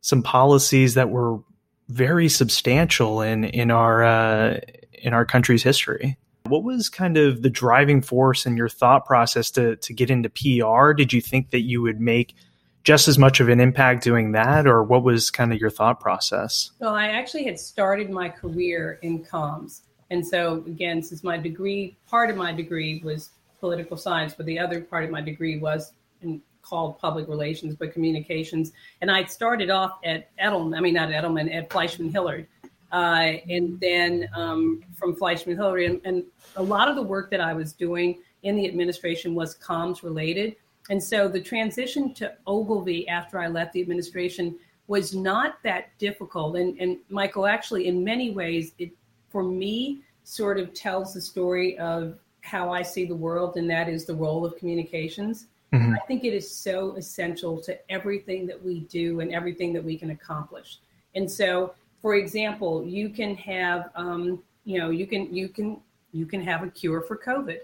some 0.02 0.22
policies 0.22 0.96
that 0.96 1.10
were 1.10 1.40
very 1.88 2.28
substantial 2.28 3.22
in 3.22 3.46
in 3.46 3.72
our 3.72 4.04
uh, 4.04 4.60
in 4.92 5.14
our 5.14 5.26
country's 5.26 5.64
history? 5.64 6.18
What 6.46 6.64
was 6.64 6.90
kind 6.90 7.18
of 7.18 7.42
the 7.42 7.50
driving 7.50 8.02
force 8.02 8.46
in 8.46 8.58
your 8.58 8.70
thought 8.70 9.06
process 9.06 9.50
to 9.52 9.78
to 9.78 9.94
get 9.94 10.10
into 10.10 10.30
PR? 10.30 10.92
Did 10.92 11.14
you 11.14 11.22
think 11.22 11.52
that 11.52 11.62
you 11.62 11.82
would 11.82 12.02
make 12.02 12.36
just 12.84 13.08
as 13.08 13.18
much 13.18 13.40
of 13.40 13.50
an 13.50 13.60
impact 13.60 14.04
doing 14.04 14.32
that, 14.32 14.68
or 14.68 14.84
what 14.84 15.04
was 15.04 15.30
kind 15.30 15.54
of 15.54 15.60
your 15.60 15.70
thought 15.70 16.00
process? 16.00 16.72
Well, 16.80 16.96
I 16.96 17.08
actually 17.08 17.44
had 17.46 17.60
started 17.60 18.10
my 18.10 18.30
career 18.30 19.00
in 19.02 19.24
comms. 19.24 19.82
And 20.10 20.26
so, 20.26 20.64
again, 20.68 21.02
since 21.02 21.24
my 21.24 21.38
degree, 21.38 21.96
part 22.08 22.30
of 22.30 22.36
my 22.36 22.52
degree 22.52 23.02
was 23.04 23.30
political 23.60 23.96
science, 23.96 24.34
but 24.36 24.46
the 24.46 24.60
other 24.60 24.82
part 24.82 25.06
of 25.06 25.10
my 25.10 25.22
degree 25.22 25.58
was 25.58 25.94
in, 26.22 26.42
called 26.62 27.00
public 27.00 27.28
relations, 27.28 27.76
but 27.76 27.94
communications. 27.94 28.72
And 29.02 29.10
I 29.10 29.26
started 29.26 29.70
off 29.70 30.00
at 30.04 30.36
Edelman, 30.38 30.78
I 30.78 30.82
mean, 30.82 30.96
not 30.96 31.10
Edelman, 31.10 31.54
at 31.54 31.72
Fleishman 31.72 32.12
Hillard. 32.12 32.48
Uh, 32.92 33.38
and 33.50 33.80
then 33.80 34.30
um, 34.36 34.84
from 34.94 35.16
Fleishman 35.16 35.56
Hillard, 35.56 35.84
and, 35.84 36.02
and 36.04 36.24
a 36.58 36.64
lot 36.64 36.90
of 36.90 36.96
the 36.96 37.02
work 37.02 37.32
that 37.32 37.40
I 37.40 37.54
was 37.54 37.72
doing 37.72 38.20
in 38.44 38.56
the 38.56 38.68
administration 38.68 39.34
was 39.34 39.58
comms 39.58 40.04
related. 40.04 40.56
And 40.92 41.02
so 41.02 41.30
the 41.30 41.40
transition 41.40 42.14
to 42.16 42.34
Ogilvy 42.46 43.08
after 43.08 43.40
I 43.40 43.48
left 43.48 43.72
the 43.72 43.82
administration 43.82 44.60
was 44.88 45.16
not 45.16 45.56
that 45.64 45.98
difficult. 45.98 46.58
And, 46.58 46.78
and 46.82 46.98
Michael, 47.10 47.48
actually, 47.48 47.88
in 47.88 48.04
many 48.04 48.32
ways, 48.32 48.74
it 48.78 48.92
for 49.30 49.42
me, 49.42 50.02
sort 50.26 50.60
of 50.60 50.74
tells 50.74 51.14
the 51.14 51.22
story 51.22 51.80
of 51.80 52.20
how 52.42 52.72
I 52.72 52.82
see 52.82 53.06
the 53.06 53.16
world, 53.16 53.56
and 53.56 53.70
that 53.70 53.88
is 53.88 54.06
the 54.06 54.14
role 54.14 54.46
of 54.46 54.58
communications. 54.58 55.48
Mm-hmm. 55.74 55.94
I 55.94 56.00
think 56.08 56.26
it 56.26 56.34
is 56.34 56.54
so 56.54 56.96
essential 56.98 57.62
to 57.62 57.80
everything 57.90 58.46
that 58.48 58.62
we 58.62 58.82
do 58.82 59.22
and 59.22 59.34
everything 59.34 59.72
that 59.72 59.84
we 59.84 59.98
can 59.98 60.12
accomplish. 60.12 60.80
And 61.16 61.32
so, 61.32 61.74
for 62.02 62.16
example, 62.16 62.86
you 62.86 63.08
can 63.10 63.36
have, 63.38 63.92
um, 63.96 64.44
you 64.66 64.78
know, 64.78 64.90
you 64.90 65.08
can 65.08 65.34
you 65.34 65.48
can 65.48 65.80
you 66.12 66.26
can 66.26 66.42
have 66.42 66.64
a 66.64 66.70
cure 66.70 67.00
for 67.02 67.16
COVID. 67.18 67.60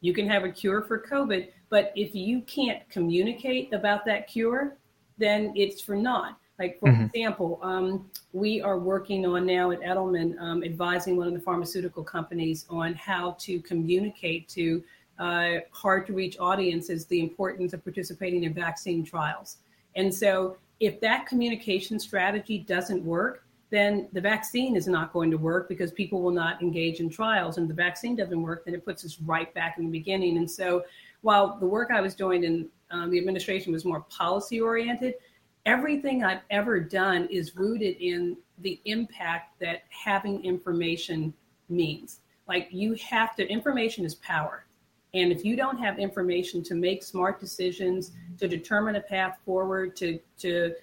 You 0.00 0.14
can 0.14 0.26
have 0.28 0.44
a 0.44 0.50
cure 0.50 0.80
for 0.82 0.98
COVID, 0.98 1.48
but 1.72 1.90
if 1.96 2.14
you 2.14 2.42
can't 2.42 2.86
communicate 2.90 3.72
about 3.72 4.04
that 4.04 4.28
cure, 4.28 4.76
then 5.16 5.54
it's 5.56 5.80
for 5.80 5.96
naught. 5.96 6.36
Like, 6.58 6.78
for 6.78 6.90
mm-hmm. 6.90 7.04
example, 7.04 7.58
um, 7.62 8.10
we 8.34 8.60
are 8.60 8.78
working 8.78 9.24
on 9.24 9.46
now 9.46 9.70
at 9.70 9.80
Edelman, 9.80 10.38
um, 10.38 10.62
advising 10.62 11.16
one 11.16 11.28
of 11.28 11.32
the 11.32 11.40
pharmaceutical 11.40 12.04
companies 12.04 12.66
on 12.68 12.92
how 12.92 13.38
to 13.40 13.58
communicate 13.62 14.50
to 14.50 14.84
uh, 15.18 15.60
hard 15.70 16.06
to 16.08 16.12
reach 16.12 16.36
audiences 16.38 17.06
the 17.06 17.20
importance 17.20 17.72
of 17.72 17.82
participating 17.82 18.44
in 18.44 18.52
vaccine 18.52 19.02
trials. 19.02 19.56
And 19.96 20.14
so, 20.14 20.58
if 20.78 21.00
that 21.00 21.26
communication 21.26 21.98
strategy 21.98 22.58
doesn't 22.58 23.02
work, 23.02 23.46
then 23.70 24.08
the 24.12 24.20
vaccine 24.20 24.76
is 24.76 24.86
not 24.86 25.14
going 25.14 25.30
to 25.30 25.38
work 25.38 25.70
because 25.70 25.90
people 25.90 26.20
will 26.20 26.32
not 26.32 26.60
engage 26.60 27.00
in 27.00 27.08
trials. 27.08 27.56
And 27.56 27.66
the 27.66 27.74
vaccine 27.74 28.14
doesn't 28.14 28.42
work, 28.42 28.66
then 28.66 28.74
it 28.74 28.84
puts 28.84 29.06
us 29.06 29.18
right 29.22 29.52
back 29.54 29.78
in 29.78 29.86
the 29.86 29.90
beginning. 29.90 30.36
And 30.36 30.50
so, 30.50 30.84
while 31.22 31.58
the 31.58 31.66
work 31.66 31.90
I 31.90 32.00
was 32.00 32.14
doing 32.14 32.44
in 32.44 32.68
um, 32.90 33.10
the 33.10 33.18
administration 33.18 33.72
was 33.72 33.84
more 33.84 34.00
policy 34.02 34.60
oriented, 34.60 35.14
everything 35.64 36.22
I've 36.22 36.42
ever 36.50 36.78
done 36.78 37.26
is 37.30 37.56
rooted 37.56 37.96
in 37.98 38.36
the 38.58 38.80
impact 38.84 39.58
that 39.60 39.82
having 39.88 40.44
information 40.44 41.32
means. 41.68 42.20
Like 42.46 42.68
you 42.70 42.94
have 43.08 43.34
to, 43.36 43.48
information 43.48 44.04
is 44.04 44.16
power. 44.16 44.66
And 45.14 45.30
if 45.30 45.44
you 45.44 45.56
don't 45.56 45.78
have 45.78 45.98
information 45.98 46.62
to 46.64 46.74
make 46.74 47.02
smart 47.02 47.38
decisions, 47.38 48.12
to 48.38 48.48
determine 48.48 48.96
a 48.96 49.00
path 49.00 49.38
forward, 49.44 49.94
to, 49.96 50.18
to, 50.38 50.74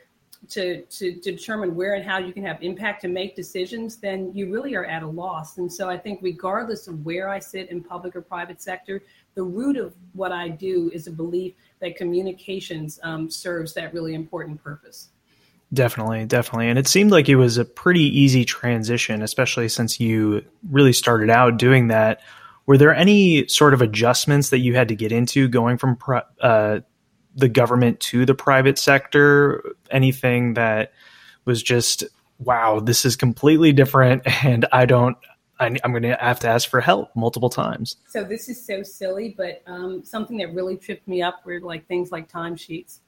to, 0.47 0.83
to, 0.83 1.11
determine 1.19 1.75
where 1.75 1.95
and 1.95 2.03
how 2.03 2.17
you 2.17 2.31
can 2.33 2.43
have 2.43 2.61
impact 2.63 3.01
to 3.01 3.07
make 3.07 3.35
decisions, 3.35 3.97
then 3.97 4.31
you 4.33 4.51
really 4.51 4.75
are 4.75 4.85
at 4.85 5.03
a 5.03 5.07
loss. 5.07 5.57
And 5.57 5.71
so 5.71 5.89
I 5.89 5.97
think, 5.97 6.19
regardless 6.21 6.87
of 6.87 7.05
where 7.05 7.29
I 7.29 7.39
sit 7.39 7.69
in 7.69 7.83
public 7.83 8.15
or 8.15 8.21
private 8.21 8.61
sector, 8.61 9.03
the 9.35 9.43
root 9.43 9.77
of 9.77 9.93
what 10.13 10.31
I 10.31 10.49
do 10.49 10.89
is 10.93 11.07
a 11.07 11.11
belief 11.11 11.53
that 11.79 11.95
communications 11.95 12.99
um, 13.03 13.29
serves 13.29 13.73
that 13.73 13.93
really 13.93 14.15
important 14.15 14.63
purpose. 14.63 15.09
Definitely, 15.71 16.25
definitely. 16.25 16.69
And 16.69 16.79
it 16.79 16.87
seemed 16.87 17.11
like 17.11 17.29
it 17.29 17.35
was 17.35 17.57
a 17.57 17.65
pretty 17.65 18.01
easy 18.01 18.43
transition, 18.43 19.21
especially 19.21 19.69
since 19.69 19.99
you 19.99 20.43
really 20.69 20.93
started 20.93 21.29
out 21.29 21.57
doing 21.57 21.89
that. 21.89 22.21
Were 22.65 22.77
there 22.77 22.93
any 22.93 23.47
sort 23.47 23.73
of 23.73 23.81
adjustments 23.81 24.49
that 24.49 24.59
you 24.59 24.75
had 24.75 24.87
to 24.87 24.95
get 24.95 25.11
into 25.11 25.47
going 25.47 25.77
from 25.77 25.97
uh, 26.41 26.79
the 27.39 27.49
government 27.49 27.99
to 28.01 28.25
the 28.25 28.35
private 28.35 28.77
sector? 28.77 29.63
Anything 29.89 30.53
that 30.55 30.93
was 31.45 31.63
just, 31.63 32.03
wow, 32.39 32.79
this 32.79 33.05
is 33.05 33.15
completely 33.15 33.73
different 33.73 34.23
and 34.45 34.65
I 34.71 34.85
don't, 34.85 35.17
I, 35.59 35.67
am 35.83 35.91
going 35.91 36.03
to 36.03 36.15
have 36.15 36.39
to 36.41 36.47
ask 36.47 36.69
for 36.69 36.79
help 36.79 37.13
multiple 37.15 37.49
times. 37.49 37.97
So 38.07 38.23
this 38.23 38.47
is 38.47 38.63
so 38.63 38.81
silly, 38.81 39.35
but 39.37 39.61
um, 39.67 40.03
something 40.05 40.37
that 40.37 40.53
really 40.53 40.77
tripped 40.77 41.07
me 41.07 41.21
up 41.21 41.45
were 41.45 41.59
like 41.59 41.87
things 41.87 42.11
like 42.11 42.31
timesheets. 42.31 42.99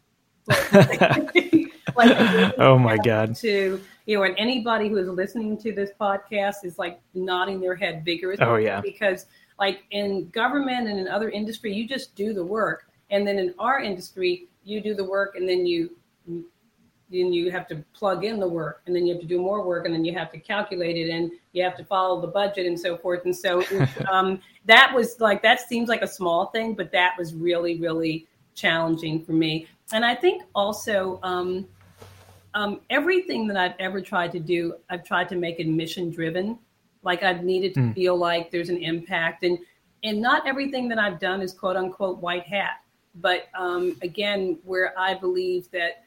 like, 1.95 2.53
oh 2.57 2.77
my 2.77 2.97
god! 2.97 3.35
To 3.37 3.81
you 4.05 4.17
know, 4.17 4.23
and 4.23 4.35
anybody 4.37 4.89
who 4.89 4.97
is 4.97 5.07
listening 5.07 5.57
to 5.59 5.71
this 5.71 5.91
podcast 5.99 6.63
is 6.63 6.77
like 6.77 6.99
nodding 7.13 7.61
their 7.61 7.75
head 7.75 8.03
vigorously. 8.03 8.45
Oh 8.45 8.55
yeah, 8.55 8.81
because 8.81 9.27
like 9.59 9.83
in 9.91 10.29
government 10.29 10.87
and 10.87 10.99
in 10.99 11.07
other 11.07 11.29
industry, 11.29 11.73
you 11.73 11.87
just 11.87 12.15
do 12.15 12.33
the 12.33 12.43
work, 12.43 12.90
and 13.11 13.27
then 13.27 13.37
in 13.37 13.53
our 13.59 13.79
industry, 13.79 14.47
you 14.63 14.81
do 14.81 14.95
the 14.95 15.03
work, 15.03 15.35
and 15.35 15.47
then 15.47 15.65
you 15.65 15.91
then 17.11 17.33
you 17.33 17.51
have 17.51 17.67
to 17.67 17.83
plug 17.93 18.23
in 18.23 18.39
the 18.39 18.47
work 18.47 18.83
and 18.87 18.95
then 18.95 19.05
you 19.05 19.13
have 19.13 19.21
to 19.21 19.27
do 19.27 19.37
more 19.37 19.65
work 19.67 19.85
and 19.85 19.93
then 19.93 20.05
you 20.05 20.13
have 20.13 20.31
to 20.31 20.39
calculate 20.39 20.95
it 20.95 21.09
and 21.09 21.29
you 21.51 21.61
have 21.61 21.75
to 21.75 21.83
follow 21.83 22.21
the 22.21 22.27
budget 22.27 22.65
and 22.65 22.79
so 22.79 22.95
forth. 22.95 23.25
And 23.25 23.35
so 23.35 23.61
um, 24.09 24.39
that 24.65 24.93
was 24.93 25.19
like 25.19 25.41
that 25.41 25.59
seems 25.59 25.89
like 25.89 26.01
a 26.01 26.07
small 26.07 26.47
thing 26.47 26.73
but 26.73 26.91
that 26.91 27.15
was 27.17 27.33
really 27.33 27.79
really 27.79 28.27
challenging 28.53 29.23
for 29.23 29.33
me. 29.33 29.67
And 29.93 30.05
i 30.05 30.15
think 30.15 30.43
also 30.55 31.19
um, 31.23 31.67
um, 32.53 32.81
everything 32.89 33.47
that 33.47 33.57
i've 33.57 33.75
ever 33.79 34.01
tried 34.01 34.31
to 34.33 34.39
do 34.39 34.75
i've 34.89 35.03
tried 35.03 35.29
to 35.29 35.35
make 35.35 35.59
it 35.59 35.67
mission 35.67 36.09
driven 36.09 36.57
like 37.03 37.23
i've 37.23 37.43
needed 37.43 37.73
to 37.73 37.79
mm. 37.79 37.95
feel 37.95 38.15
like 38.15 38.51
there's 38.51 38.69
an 38.69 38.77
impact 38.77 39.43
and 39.43 39.57
and 40.03 40.21
not 40.21 40.47
everything 40.47 40.87
that 40.89 40.99
i've 40.99 41.19
done 41.19 41.41
is 41.41 41.53
quote 41.53 41.75
unquote 41.75 42.19
white 42.19 42.43
hat 42.43 42.80
but 43.15 43.47
um, 43.57 43.97
again 44.01 44.57
where 44.63 44.97
i 44.97 45.13
believe 45.13 45.69
that 45.71 46.03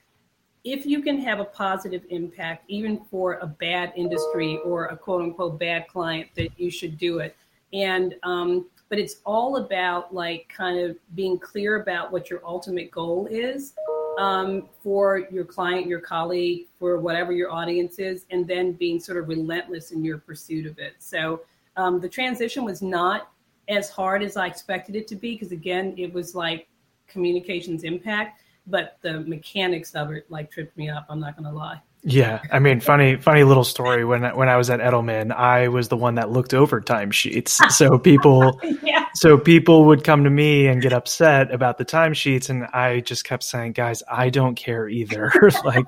if 0.64 0.86
you 0.86 1.02
can 1.02 1.18
have 1.20 1.40
a 1.40 1.44
positive 1.44 2.04
impact, 2.08 2.64
even 2.68 3.04
for 3.10 3.34
a 3.34 3.46
bad 3.46 3.92
industry 3.96 4.58
or 4.64 4.86
a 4.86 4.96
quote 4.96 5.22
unquote 5.22 5.60
bad 5.60 5.86
client, 5.88 6.28
that 6.36 6.58
you 6.58 6.70
should 6.70 6.96
do 6.96 7.18
it. 7.18 7.36
And, 7.74 8.14
um, 8.22 8.66
but 8.88 8.98
it's 8.98 9.16
all 9.26 9.56
about 9.58 10.14
like 10.14 10.48
kind 10.48 10.80
of 10.80 10.96
being 11.14 11.38
clear 11.38 11.82
about 11.82 12.12
what 12.12 12.30
your 12.30 12.40
ultimate 12.46 12.90
goal 12.90 13.28
is 13.30 13.74
um, 14.18 14.68
for 14.82 15.26
your 15.30 15.44
client, 15.44 15.86
your 15.86 16.00
colleague, 16.00 16.66
for 16.78 16.98
whatever 16.98 17.32
your 17.32 17.50
audience 17.50 17.98
is, 17.98 18.24
and 18.30 18.46
then 18.46 18.72
being 18.72 19.00
sort 19.00 19.18
of 19.18 19.28
relentless 19.28 19.90
in 19.90 20.02
your 20.02 20.18
pursuit 20.18 20.66
of 20.66 20.78
it. 20.78 20.94
So 20.98 21.42
um, 21.76 22.00
the 22.00 22.08
transition 22.08 22.64
was 22.64 22.80
not 22.80 23.30
as 23.68 23.90
hard 23.90 24.22
as 24.22 24.36
I 24.36 24.46
expected 24.46 24.94
it 24.94 25.08
to 25.08 25.16
be 25.16 25.34
because, 25.34 25.52
again, 25.52 25.94
it 25.98 26.12
was 26.12 26.34
like 26.34 26.68
communications 27.14 27.84
impact 27.84 28.40
but 28.66 28.98
the 29.02 29.20
mechanics 29.20 29.94
of 29.94 30.10
it 30.12 30.30
like 30.30 30.50
tripped 30.50 30.76
me 30.76 30.88
up. 30.88 31.06
I'm 31.08 31.20
not 31.20 31.36
going 31.36 31.48
to 31.50 31.56
lie. 31.56 31.80
Yeah, 32.06 32.42
I 32.52 32.58
mean, 32.58 32.80
funny, 32.80 33.16
funny 33.16 33.44
little 33.44 33.64
story. 33.64 34.04
When 34.04 34.24
when 34.36 34.50
I 34.50 34.56
was 34.58 34.68
at 34.68 34.80
Edelman, 34.80 35.32
I 35.32 35.68
was 35.68 35.88
the 35.88 35.96
one 35.96 36.16
that 36.16 36.30
looked 36.30 36.52
over 36.52 36.80
timesheets. 36.80 37.60
So 37.70 37.98
people, 37.98 38.60
yeah. 38.82 39.06
so 39.14 39.38
people 39.38 39.86
would 39.86 40.04
come 40.04 40.22
to 40.24 40.30
me 40.30 40.66
and 40.66 40.82
get 40.82 40.92
upset 40.92 41.50
about 41.50 41.78
the 41.78 41.84
timesheets, 41.84 42.50
and 42.50 42.66
I 42.66 43.00
just 43.00 43.24
kept 43.24 43.42
saying, 43.42 43.72
"Guys, 43.72 44.02
I 44.10 44.28
don't 44.28 44.54
care 44.54 44.86
either. 44.86 45.32
like, 45.64 45.86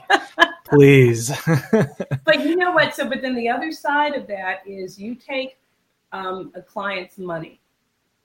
please." 0.64 1.30
but 2.24 2.40
you 2.40 2.56
know 2.56 2.72
what? 2.72 2.94
So, 2.94 3.06
but 3.06 3.20
then 3.20 3.34
the 3.34 3.50
other 3.50 3.70
side 3.70 4.14
of 4.14 4.26
that 4.28 4.66
is 4.66 4.98
you 4.98 5.16
take 5.16 5.58
um, 6.12 6.50
a 6.54 6.62
client's 6.62 7.18
money, 7.18 7.60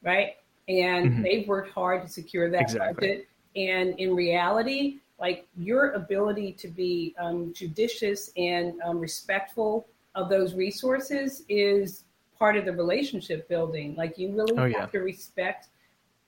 right? 0.01 0.36
And 0.80 1.12
mm-hmm. 1.12 1.22
they've 1.24 1.48
worked 1.48 1.74
hard 1.74 2.04
to 2.04 2.08
secure 2.08 2.50
that 2.50 2.62
exactly. 2.62 3.08
budget 3.08 3.28
And 3.56 4.00
in 4.00 4.16
reality, 4.16 5.00
like 5.20 5.48
your 5.58 5.92
ability 5.92 6.54
to 6.54 6.68
be 6.68 7.16
um, 7.20 7.54
judicious 7.54 8.32
and 8.38 8.82
um, 8.82 9.00
respectful 9.00 9.88
of 10.16 10.30
those 10.30 10.56
resources 10.56 11.44
is 11.50 12.06
part 12.38 12.58
of 12.58 12.66
the 12.66 12.72
relationship 12.72 13.48
building. 13.48 13.96
Like 13.96 14.18
you 14.18 14.32
really 14.32 14.58
oh, 14.58 14.63
have 14.63 14.72
yeah. 14.72 14.86
to 14.88 15.00
respect 15.00 15.68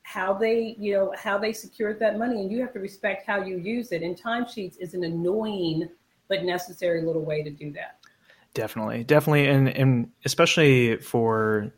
how 0.03 0.33
they, 0.33 0.75
you 0.77 0.93
know, 0.93 1.13
how 1.17 1.37
they 1.37 1.53
secured 1.53 1.99
that 1.99 2.19
money, 2.19 2.41
and 2.41 2.51
you 2.51 2.59
have 2.59 2.73
to 2.73 2.79
respect 2.79 3.25
how 3.25 3.41
you 3.41 3.57
use 3.57 3.91
it. 3.91 4.03
And 4.03 4.21
timesheets 4.21 4.75
is 4.79 4.93
an 4.93 5.03
annoying 5.05 5.89
but 6.27 6.43
necessary 6.43 7.01
little 7.01 7.23
way 7.23 7.41
to 7.41 7.49
do 7.49 7.71
that. 7.71 7.99
Definitely, 8.53 9.05
definitely, 9.05 9.47
and 9.47 9.69
and 9.69 10.11
especially 10.25 10.97
for 10.97 11.73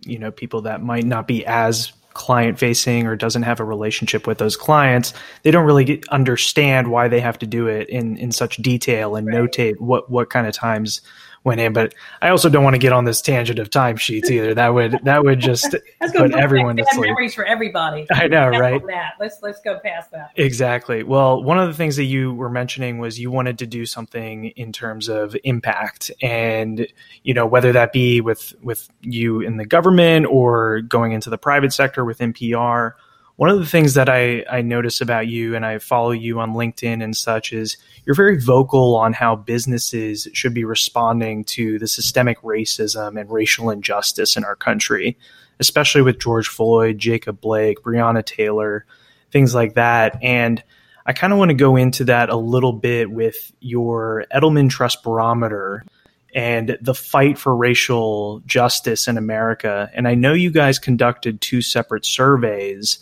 you 0.00 0.18
know 0.18 0.30
people 0.30 0.62
that 0.62 0.82
might 0.82 1.04
not 1.04 1.26
be 1.26 1.44
as 1.46 1.92
client 2.14 2.58
facing 2.58 3.06
or 3.06 3.16
doesn't 3.16 3.42
have 3.42 3.60
a 3.60 3.64
relationship 3.64 4.26
with 4.26 4.38
those 4.38 4.56
clients 4.56 5.12
they 5.42 5.50
don't 5.50 5.66
really 5.66 5.84
get, 5.84 6.08
understand 6.08 6.90
why 6.90 7.08
they 7.08 7.20
have 7.20 7.38
to 7.38 7.46
do 7.46 7.66
it 7.66 7.88
in 7.88 8.16
in 8.16 8.32
such 8.32 8.56
detail 8.56 9.16
and 9.16 9.26
right. 9.26 9.36
notate 9.36 9.78
what 9.78 10.10
what 10.10 10.30
kind 10.30 10.46
of 10.46 10.54
times 10.54 11.00
went 11.44 11.60
in. 11.60 11.72
But 11.72 11.94
I 12.20 12.28
also 12.28 12.48
don't 12.48 12.64
want 12.64 12.74
to 12.74 12.78
get 12.78 12.92
on 12.92 13.04
this 13.04 13.20
tangent 13.20 13.58
of 13.58 13.70
timesheets 13.70 14.30
either. 14.30 14.54
That 14.54 14.68
would 14.68 15.00
that 15.04 15.24
would 15.24 15.40
just 15.40 15.74
put 16.14 16.34
everyone 16.34 16.76
to 16.76 16.84
sleep. 16.92 17.08
Memories 17.08 17.34
for 17.34 17.44
everybody. 17.44 18.06
I 18.12 18.28
know, 18.28 18.48
right? 18.48 18.80
That. 18.86 19.14
Let's 19.18 19.38
let's 19.42 19.60
go 19.60 19.78
past 19.80 20.10
that. 20.12 20.30
Exactly. 20.36 21.02
Well, 21.02 21.42
one 21.42 21.58
of 21.58 21.68
the 21.68 21.74
things 21.74 21.96
that 21.96 22.04
you 22.04 22.34
were 22.34 22.50
mentioning 22.50 22.98
was 22.98 23.18
you 23.18 23.30
wanted 23.30 23.58
to 23.58 23.66
do 23.66 23.86
something 23.86 24.46
in 24.50 24.72
terms 24.72 25.08
of 25.08 25.36
impact, 25.44 26.10
and 26.20 26.86
you 27.22 27.34
know 27.34 27.46
whether 27.46 27.72
that 27.72 27.92
be 27.92 28.20
with 28.20 28.54
with 28.62 28.88
you 29.00 29.40
in 29.40 29.56
the 29.56 29.66
government 29.66 30.26
or 30.26 30.80
going 30.82 31.12
into 31.12 31.30
the 31.30 31.38
private 31.38 31.72
sector 31.72 32.04
with 32.04 32.18
NPR 32.18 32.92
one 33.36 33.48
of 33.48 33.58
the 33.58 33.66
things 33.66 33.94
that 33.94 34.08
I, 34.08 34.44
I 34.50 34.62
notice 34.62 35.00
about 35.00 35.26
you 35.26 35.56
and 35.56 35.64
I 35.64 35.78
follow 35.78 36.10
you 36.10 36.38
on 36.38 36.52
LinkedIn 36.52 37.02
and 37.02 37.16
such 37.16 37.52
is 37.52 37.76
you're 38.04 38.14
very 38.14 38.38
vocal 38.38 38.94
on 38.96 39.12
how 39.12 39.36
businesses 39.36 40.28
should 40.32 40.54
be 40.54 40.64
responding 40.64 41.44
to 41.44 41.78
the 41.78 41.88
systemic 41.88 42.40
racism 42.42 43.18
and 43.18 43.30
racial 43.30 43.70
injustice 43.70 44.36
in 44.36 44.44
our 44.44 44.56
country, 44.56 45.16
especially 45.60 46.02
with 46.02 46.20
George 46.20 46.48
Floyd, 46.48 46.98
Jacob 46.98 47.40
Blake, 47.40 47.82
Breonna 47.82 48.24
Taylor, 48.24 48.84
things 49.30 49.54
like 49.54 49.74
that. 49.74 50.18
And 50.22 50.62
I 51.06 51.12
kind 51.12 51.32
of 51.32 51.38
want 51.38 51.48
to 51.48 51.54
go 51.54 51.76
into 51.76 52.04
that 52.04 52.28
a 52.28 52.36
little 52.36 52.72
bit 52.72 53.10
with 53.10 53.52
your 53.60 54.26
Edelman 54.32 54.68
Trust 54.68 55.02
Barometer 55.02 55.84
and 56.34 56.78
the 56.80 56.94
fight 56.94 57.38
for 57.38 57.56
racial 57.56 58.40
justice 58.46 59.08
in 59.08 59.18
America. 59.18 59.90
And 59.94 60.06
I 60.06 60.14
know 60.14 60.32
you 60.32 60.50
guys 60.50 60.78
conducted 60.78 61.40
two 61.40 61.60
separate 61.60 62.06
surveys 62.06 62.98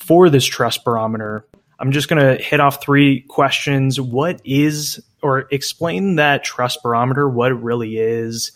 for 0.00 0.28
this 0.30 0.44
trust 0.44 0.84
barometer. 0.84 1.46
I'm 1.78 1.92
just 1.92 2.08
going 2.08 2.22
to 2.22 2.42
hit 2.42 2.60
off 2.60 2.82
three 2.82 3.22
questions. 3.22 4.00
What 4.00 4.40
is, 4.44 5.00
or 5.22 5.46
explain 5.50 6.16
that 6.16 6.44
trust 6.44 6.82
barometer, 6.82 7.28
what 7.28 7.52
it 7.52 7.56
really 7.56 7.98
is. 7.98 8.52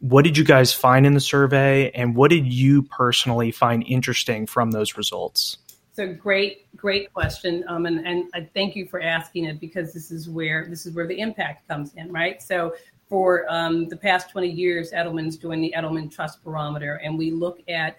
What 0.00 0.24
did 0.24 0.38
you 0.38 0.44
guys 0.44 0.72
find 0.72 1.06
in 1.06 1.12
the 1.12 1.20
survey? 1.20 1.90
And 1.90 2.16
what 2.16 2.30
did 2.30 2.52
you 2.52 2.82
personally 2.84 3.50
find 3.50 3.84
interesting 3.86 4.46
from 4.46 4.70
those 4.70 4.96
results? 4.96 5.58
So 5.92 6.12
great, 6.12 6.74
great 6.76 7.12
question. 7.12 7.64
Um, 7.68 7.84
and, 7.84 8.06
and 8.06 8.30
I 8.32 8.48
thank 8.54 8.74
you 8.74 8.86
for 8.86 9.02
asking 9.02 9.44
it 9.44 9.60
because 9.60 9.92
this 9.92 10.10
is 10.10 10.28
where 10.30 10.66
this 10.68 10.86
is 10.86 10.94
where 10.94 11.06
the 11.06 11.18
impact 11.18 11.68
comes 11.68 11.92
in, 11.94 12.10
right? 12.10 12.40
So 12.40 12.74
for 13.08 13.44
um, 13.52 13.88
the 13.88 13.96
past 13.96 14.30
20 14.30 14.48
years, 14.48 14.92
Edelman's 14.92 15.36
doing 15.36 15.60
the 15.60 15.74
Edelman 15.76 16.10
Trust 16.10 16.42
Barometer, 16.44 17.00
and 17.04 17.18
we 17.18 17.32
look 17.32 17.60
at 17.68 17.98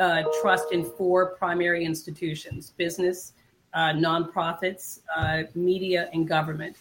uh, 0.00 0.24
trust 0.40 0.72
in 0.72 0.82
four 0.82 1.26
primary 1.36 1.84
institutions 1.84 2.72
business, 2.76 3.34
uh, 3.74 3.90
nonprofits, 3.90 5.00
uh, 5.14 5.42
media, 5.54 6.08
and 6.12 6.26
government. 6.26 6.76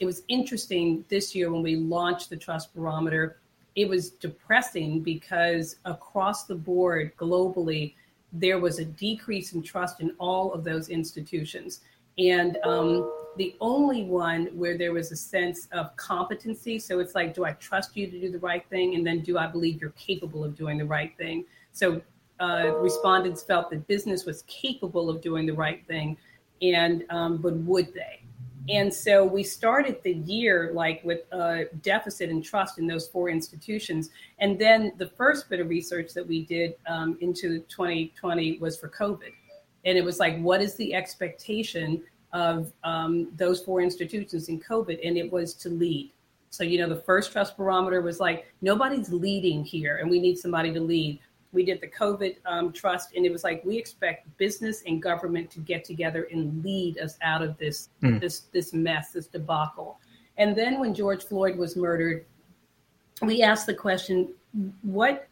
It 0.00 0.06
was 0.06 0.22
interesting 0.28 1.04
this 1.08 1.34
year 1.34 1.52
when 1.52 1.62
we 1.62 1.76
launched 1.76 2.30
the 2.30 2.36
Trust 2.36 2.74
Barometer. 2.74 3.38
It 3.76 3.88
was 3.88 4.10
depressing 4.10 5.00
because 5.00 5.76
across 5.84 6.44
the 6.44 6.54
board, 6.54 7.12
globally, 7.16 7.94
there 8.32 8.58
was 8.58 8.78
a 8.78 8.84
decrease 8.84 9.52
in 9.52 9.62
trust 9.62 10.00
in 10.00 10.12
all 10.18 10.52
of 10.52 10.64
those 10.64 10.88
institutions. 10.88 11.80
And 12.18 12.56
um, 12.64 13.10
the 13.36 13.54
only 13.60 14.04
one 14.04 14.46
where 14.46 14.78
there 14.78 14.92
was 14.92 15.12
a 15.12 15.16
sense 15.16 15.68
of 15.72 15.94
competency. 15.96 16.78
So 16.78 17.00
it's 17.00 17.14
like, 17.14 17.34
do 17.34 17.44
I 17.44 17.52
trust 17.52 17.96
you 17.96 18.06
to 18.10 18.18
do 18.18 18.30
the 18.32 18.38
right 18.38 18.66
thing? 18.70 18.94
And 18.94 19.06
then 19.06 19.20
do 19.20 19.36
I 19.36 19.46
believe 19.46 19.80
you're 19.80 19.90
capable 19.90 20.42
of 20.42 20.56
doing 20.56 20.78
the 20.78 20.86
right 20.86 21.14
thing? 21.18 21.44
So 21.72 22.00
uh, 22.40 22.72
respondents 22.78 23.42
felt 23.42 23.70
that 23.70 23.86
business 23.86 24.24
was 24.24 24.42
capable 24.42 25.08
of 25.08 25.20
doing 25.20 25.46
the 25.46 25.54
right 25.54 25.86
thing, 25.86 26.16
and 26.62 27.04
um, 27.10 27.38
but 27.38 27.54
would 27.54 27.92
they? 27.94 28.22
And 28.68 28.92
so 28.92 29.24
we 29.24 29.42
started 29.42 30.02
the 30.02 30.14
year 30.14 30.72
like 30.74 31.00
with 31.04 31.20
a 31.32 31.66
deficit 31.82 32.30
in 32.30 32.42
trust 32.42 32.78
in 32.78 32.86
those 32.86 33.06
four 33.06 33.28
institutions. 33.28 34.10
And 34.38 34.58
then 34.58 34.92
the 34.98 35.06
first 35.06 35.48
bit 35.48 35.60
of 35.60 35.68
research 35.68 36.12
that 36.14 36.26
we 36.26 36.44
did 36.44 36.74
um, 36.88 37.16
into 37.20 37.60
2020 37.60 38.58
was 38.58 38.76
for 38.76 38.88
COVID. 38.88 39.32
And 39.84 39.96
it 39.96 40.04
was 40.04 40.18
like, 40.18 40.40
what 40.40 40.60
is 40.60 40.74
the 40.74 40.94
expectation 40.94 42.02
of 42.32 42.72
um, 42.82 43.30
those 43.36 43.62
four 43.62 43.80
institutions 43.80 44.48
in 44.48 44.58
COVID? 44.60 44.98
And 45.06 45.16
it 45.16 45.30
was 45.30 45.54
to 45.54 45.68
lead. 45.68 46.10
So, 46.50 46.64
you 46.64 46.78
know, 46.78 46.88
the 46.88 47.02
first 47.02 47.32
trust 47.32 47.56
barometer 47.56 48.00
was 48.00 48.18
like, 48.18 48.46
nobody's 48.62 49.12
leading 49.12 49.64
here, 49.64 49.98
and 49.98 50.08
we 50.08 50.18
need 50.18 50.38
somebody 50.38 50.72
to 50.72 50.80
lead 50.80 51.20
we 51.56 51.64
did 51.64 51.80
the 51.80 51.88
COVID 51.88 52.36
um, 52.44 52.72
trust, 52.72 53.14
and 53.16 53.24
it 53.24 53.32
was 53.32 53.42
like 53.42 53.64
we 53.64 53.76
expect 53.78 54.28
business 54.36 54.82
and 54.86 55.02
government 55.02 55.50
to 55.52 55.60
get 55.60 55.84
together 55.84 56.28
and 56.30 56.62
lead 56.62 56.98
us 56.98 57.18
out 57.22 57.42
of 57.42 57.56
this 57.58 57.88
mm. 58.02 58.20
this 58.20 58.42
this 58.52 58.72
mess, 58.72 59.10
this 59.10 59.26
debacle. 59.26 59.98
And 60.36 60.54
then 60.54 60.78
when 60.78 60.94
George 60.94 61.24
Floyd 61.24 61.56
was 61.56 61.74
murdered, 61.74 62.26
we 63.22 63.42
asked 63.42 63.66
the 63.66 63.74
question: 63.74 64.34
What 64.82 65.28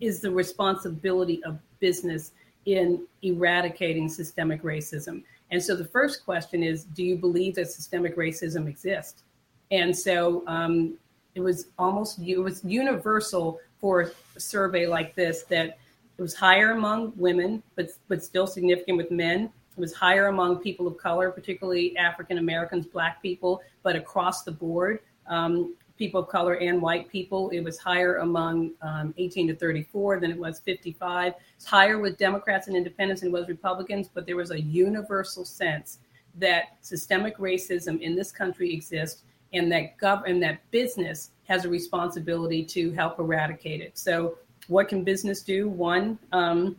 is 0.00 0.20
the 0.20 0.30
responsibility 0.30 1.42
of 1.44 1.58
business 1.80 2.30
in 2.66 3.04
eradicating 3.22 4.08
systemic 4.08 4.62
racism? 4.62 5.24
And 5.50 5.62
so 5.62 5.74
the 5.74 5.84
first 5.84 6.24
question 6.24 6.62
is: 6.62 6.84
Do 6.84 7.02
you 7.02 7.16
believe 7.16 7.56
that 7.56 7.70
systemic 7.70 8.16
racism 8.16 8.68
exists? 8.68 9.24
And 9.72 9.96
so 9.96 10.44
um, 10.46 10.96
it 11.34 11.40
was 11.40 11.66
almost 11.78 12.20
it 12.20 12.38
was 12.38 12.64
universal 12.64 13.58
for 13.84 14.10
a 14.34 14.40
survey 14.40 14.86
like 14.86 15.14
this 15.14 15.42
that 15.42 15.76
it 16.16 16.22
was 16.22 16.34
higher 16.34 16.70
among 16.70 17.12
women, 17.16 17.62
but 17.76 17.90
but 18.08 18.24
still 18.24 18.46
significant 18.46 18.96
with 18.96 19.10
men. 19.10 19.50
It 19.76 19.78
was 19.78 19.92
higher 19.92 20.28
among 20.28 20.60
people 20.60 20.86
of 20.86 20.96
color, 20.96 21.30
particularly 21.30 21.94
African 21.98 22.38
Americans, 22.38 22.86
Black 22.86 23.20
people, 23.20 23.60
but 23.82 23.94
across 23.94 24.42
the 24.42 24.52
board, 24.52 25.00
um, 25.26 25.76
people 25.98 26.22
of 26.22 26.28
color 26.30 26.54
and 26.54 26.80
white 26.80 27.10
people. 27.10 27.50
It 27.50 27.60
was 27.60 27.76
higher 27.76 28.16
among 28.28 28.70
um, 28.80 29.12
18 29.18 29.48
to 29.48 29.54
34 29.54 30.18
than 30.18 30.30
it 30.30 30.38
was 30.38 30.60
55. 30.60 31.34
It's 31.54 31.66
higher 31.66 31.98
with 31.98 32.16
Democrats 32.16 32.68
and 32.68 32.76
Independents 32.78 33.20
than 33.20 33.28
it 33.28 33.32
was 33.32 33.48
Republicans, 33.48 34.08
but 34.08 34.24
there 34.24 34.36
was 34.36 34.50
a 34.50 34.62
universal 34.62 35.44
sense 35.44 35.98
that 36.36 36.78
systemic 36.80 37.36
racism 37.36 38.00
in 38.00 38.16
this 38.16 38.32
country 38.32 38.72
exists 38.72 39.24
and 39.52 39.70
that 39.70 39.98
gov- 39.98 40.26
and 40.26 40.42
that 40.42 40.58
business 40.70 41.32
has 41.46 41.64
a 41.64 41.68
responsibility 41.68 42.64
to 42.64 42.92
help 42.92 43.18
eradicate 43.18 43.80
it. 43.80 43.96
So, 43.98 44.38
what 44.68 44.88
can 44.88 45.04
business 45.04 45.42
do? 45.42 45.68
One, 45.68 46.18
um, 46.32 46.76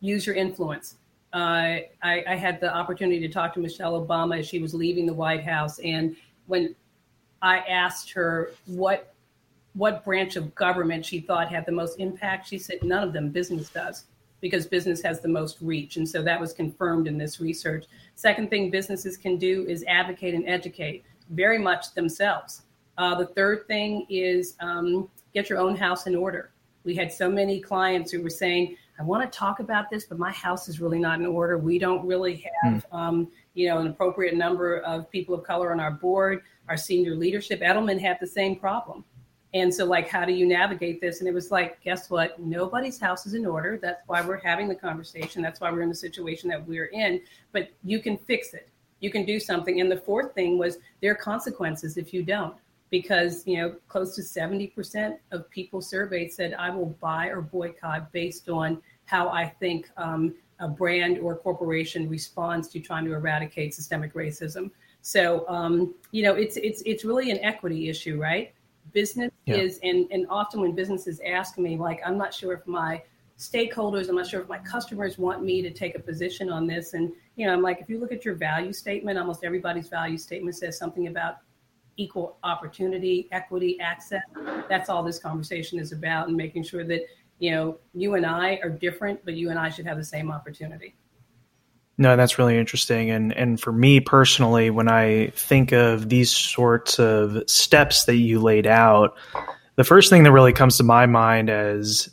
use 0.00 0.26
your 0.26 0.34
influence. 0.34 0.96
Uh, 1.32 1.84
I, 2.02 2.24
I, 2.26 2.34
had 2.34 2.60
the 2.60 2.74
opportunity 2.74 3.20
to 3.20 3.28
talk 3.28 3.52
to 3.54 3.60
Michelle 3.60 4.00
Obama 4.00 4.38
as 4.38 4.46
she 4.46 4.58
was 4.58 4.72
leaving 4.72 5.04
the 5.04 5.12
White 5.12 5.44
House, 5.44 5.78
and 5.80 6.16
when 6.46 6.74
I 7.42 7.58
asked 7.58 8.10
her 8.12 8.52
what 8.66 9.12
what 9.74 10.02
branch 10.02 10.36
of 10.36 10.54
government 10.54 11.04
she 11.04 11.20
thought 11.20 11.48
had 11.48 11.66
the 11.66 11.72
most 11.72 12.00
impact, 12.00 12.48
she 12.48 12.56
said 12.58 12.82
none 12.82 13.02
of 13.02 13.12
them. 13.12 13.28
Business 13.28 13.68
does 13.68 14.04
because 14.40 14.66
business 14.66 15.02
has 15.02 15.20
the 15.20 15.28
most 15.28 15.58
reach, 15.60 15.96
and 15.96 16.08
so 16.08 16.22
that 16.22 16.40
was 16.40 16.52
confirmed 16.52 17.06
in 17.06 17.18
this 17.18 17.40
research. 17.40 17.84
Second 18.14 18.48
thing 18.48 18.70
businesses 18.70 19.16
can 19.16 19.36
do 19.36 19.66
is 19.66 19.84
advocate 19.86 20.34
and 20.34 20.48
educate 20.48 21.04
very 21.30 21.58
much 21.58 21.92
themselves. 21.94 22.62
Uh, 22.98 23.14
the 23.14 23.26
third 23.26 23.66
thing 23.66 24.06
is 24.08 24.56
um, 24.60 25.08
get 25.34 25.50
your 25.50 25.58
own 25.58 25.76
house 25.76 26.06
in 26.06 26.14
order. 26.14 26.52
We 26.84 26.94
had 26.94 27.12
so 27.12 27.28
many 27.28 27.60
clients 27.60 28.10
who 28.10 28.22
were 28.22 28.30
saying, 28.30 28.76
I 28.98 29.02
want 29.02 29.30
to 29.30 29.38
talk 29.38 29.60
about 29.60 29.90
this, 29.90 30.06
but 30.06 30.18
my 30.18 30.32
house 30.32 30.68
is 30.68 30.80
really 30.80 30.98
not 30.98 31.20
in 31.20 31.26
order. 31.26 31.58
We 31.58 31.78
don't 31.78 32.06
really 32.06 32.46
have, 32.62 32.84
hmm. 32.84 32.96
um, 32.96 33.28
you 33.54 33.68
know, 33.68 33.78
an 33.78 33.88
appropriate 33.88 34.36
number 34.36 34.78
of 34.78 35.10
people 35.10 35.34
of 35.34 35.44
color 35.44 35.72
on 35.72 35.80
our 35.80 35.90
board, 35.90 36.42
our 36.68 36.76
senior 36.76 37.14
leadership. 37.14 37.60
Edelman 37.60 38.00
had 38.00 38.18
the 38.20 38.26
same 38.26 38.56
problem. 38.56 39.04
And 39.52 39.72
so, 39.72 39.84
like, 39.84 40.08
how 40.08 40.24
do 40.24 40.32
you 40.32 40.46
navigate 40.46 41.00
this? 41.00 41.20
And 41.20 41.28
it 41.28 41.34
was 41.34 41.50
like, 41.50 41.80
guess 41.82 42.10
what? 42.10 42.38
Nobody's 42.38 42.98
house 42.98 43.26
is 43.26 43.34
in 43.34 43.46
order. 43.46 43.78
That's 43.80 44.02
why 44.06 44.20
we're 44.20 44.40
having 44.40 44.68
the 44.68 44.74
conversation. 44.74 45.42
That's 45.42 45.60
why 45.60 45.70
we're 45.70 45.82
in 45.82 45.88
the 45.88 45.94
situation 45.94 46.48
that 46.50 46.66
we're 46.66 46.86
in. 46.86 47.20
But 47.52 47.70
you 47.82 48.00
can 48.00 48.16
fix 48.16 48.54
it. 48.54 48.68
You 49.00 49.10
can 49.10 49.24
do 49.24 49.38
something. 49.38 49.80
And 49.80 49.90
the 49.90 49.98
fourth 49.98 50.34
thing 50.34 50.58
was 50.58 50.78
there 51.00 51.12
are 51.12 51.16
consequences 51.16 51.96
if 51.96 52.12
you 52.12 52.22
don't 52.22 52.54
because 52.90 53.46
you 53.46 53.56
know 53.56 53.74
close 53.88 54.14
to 54.14 54.22
70% 54.22 55.16
of 55.32 55.50
people 55.50 55.80
surveyed 55.80 56.32
said 56.32 56.54
i 56.58 56.70
will 56.70 56.96
buy 57.00 57.26
or 57.26 57.40
boycott 57.40 58.12
based 58.12 58.48
on 58.48 58.80
how 59.06 59.28
i 59.28 59.44
think 59.44 59.88
um, 59.96 60.34
a 60.60 60.68
brand 60.68 61.18
or 61.18 61.36
corporation 61.36 62.08
responds 62.08 62.68
to 62.68 62.80
trying 62.80 63.04
to 63.04 63.12
eradicate 63.12 63.74
systemic 63.74 64.14
racism. 64.14 64.70
So 65.02 65.48
um, 65.48 65.94
you 66.10 66.22
know, 66.22 66.34
it's 66.34 66.56
it's 66.56 66.82
it's 66.86 67.04
really 67.04 67.30
an 67.30 67.38
equity 67.42 67.88
issue, 67.88 68.20
right? 68.20 68.52
Business 68.92 69.30
yeah. 69.44 69.56
is, 69.56 69.78
and 69.82 70.06
and 70.10 70.26
often 70.30 70.60
when 70.60 70.74
businesses 70.74 71.20
ask 71.26 71.58
me, 71.58 71.76
like, 71.76 72.00
I'm 72.04 72.16
not 72.16 72.32
sure 72.32 72.52
if 72.52 72.66
my 72.66 73.02
stakeholders, 73.38 74.08
I'm 74.08 74.16
not 74.16 74.26
sure 74.26 74.40
if 74.40 74.48
my 74.48 74.58
customers 74.58 75.18
want 75.18 75.44
me 75.44 75.60
to 75.60 75.70
take 75.70 75.94
a 75.94 76.00
position 76.00 76.48
on 76.50 76.66
this, 76.66 76.94
and 76.94 77.12
you 77.36 77.46
know, 77.46 77.52
I'm 77.52 77.62
like, 77.62 77.80
if 77.80 77.88
you 77.88 78.00
look 78.00 78.12
at 78.12 78.24
your 78.24 78.34
value 78.34 78.72
statement, 78.72 79.18
almost 79.18 79.44
everybody's 79.44 79.88
value 79.88 80.18
statement 80.18 80.56
says 80.56 80.78
something 80.78 81.06
about 81.08 81.38
equal 81.96 82.38
opportunity, 82.42 83.28
equity, 83.32 83.78
access. 83.80 84.22
That's 84.68 84.88
all 84.88 85.02
this 85.02 85.18
conversation 85.18 85.78
is 85.78 85.92
about, 85.92 86.28
and 86.28 86.36
making 86.36 86.64
sure 86.64 86.84
that 86.84 87.02
you 87.38 87.50
know 87.50 87.78
you 87.94 88.14
and 88.14 88.26
I 88.26 88.58
are 88.62 88.70
different, 88.70 89.24
but 89.24 89.34
you 89.34 89.50
and 89.50 89.58
I 89.58 89.68
should 89.68 89.86
have 89.86 89.96
the 89.96 90.04
same 90.04 90.30
opportunity. 90.30 90.94
No, 91.98 92.14
that's 92.16 92.38
really 92.38 92.58
interesting. 92.58 93.10
And 93.10 93.32
and 93.32 93.60
for 93.60 93.72
me 93.72 94.00
personally, 94.00 94.70
when 94.70 94.88
I 94.88 95.28
think 95.28 95.72
of 95.72 96.08
these 96.08 96.30
sorts 96.30 96.98
of 96.98 97.42
steps 97.48 98.04
that 98.04 98.16
you 98.16 98.40
laid 98.40 98.66
out, 98.66 99.16
the 99.76 99.84
first 99.84 100.10
thing 100.10 100.22
that 100.24 100.32
really 100.32 100.52
comes 100.52 100.76
to 100.76 100.82
my 100.82 101.06
mind 101.06 101.48
as 101.48 102.10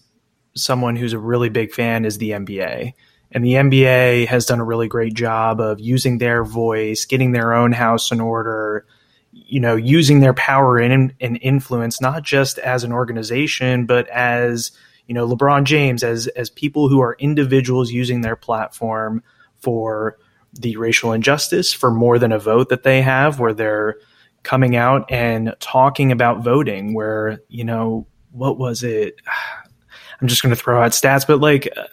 someone 0.56 0.96
who's 0.96 1.14
a 1.14 1.20
really 1.20 1.50
big 1.50 1.74
fan 1.74 2.06
is 2.06 2.18
the 2.18 2.32
NBA. 2.32 2.94
And 3.32 3.44
the 3.44 3.54
NBA 3.54 4.28
has 4.28 4.46
done 4.46 4.60
a 4.60 4.64
really 4.64 4.88
great 4.88 5.16
job 5.16 5.60
of 5.60 5.80
using 5.80 6.20
their 6.20 6.44
voice, 6.44 7.06
getting 7.06 7.32
their 7.32 7.54
own 7.54 7.72
house 7.72 8.12
in 8.12 8.22
order, 8.22 8.86
you 9.34 9.60
know, 9.60 9.76
using 9.76 10.20
their 10.20 10.34
power 10.34 10.78
and, 10.78 11.14
and 11.20 11.40
influence, 11.42 12.00
not 12.00 12.24
just 12.24 12.60
as 12.60 12.84
an 12.84 12.92
organization, 12.92 13.86
but 13.86 14.08
as, 14.10 14.72
you 15.08 15.14
know, 15.14 15.28
LeBron 15.28 15.64
James, 15.64 16.04
as, 16.04 16.28
as 16.28 16.50
people 16.50 16.88
who 16.88 17.02
are 17.02 17.16
individuals 17.20 17.92
using 17.92 18.22
their 18.22 18.36
platform 18.36 19.24
for 19.58 20.18
the 20.54 20.78
racial 20.78 21.14
injustice, 21.14 21.74
for 21.74 21.90
more 21.90 22.20
than 22.20 22.32
a 22.32 22.40
vote 22.40 22.70
that 22.70 22.84
they 22.84 23.02
have, 23.02 23.40
where 23.40 23.54
they're 23.54 23.98
coming 24.44 24.76
out 24.76 25.12
and 25.12 25.56
talking 25.60 26.12
about 26.12 26.44
voting, 26.44 26.94
where, 26.94 27.40
you 27.48 27.64
know, 27.64 28.06
what 28.32 28.58
was 28.58 28.84
it? 28.84 29.16
I'm 30.22 30.28
just 30.28 30.42
going 30.42 30.56
to 30.56 30.62
throw 30.62 30.82
out 30.82 30.92
stats, 30.92 31.28
but 31.28 31.42
like 31.42 31.68
uh, 31.76 31.88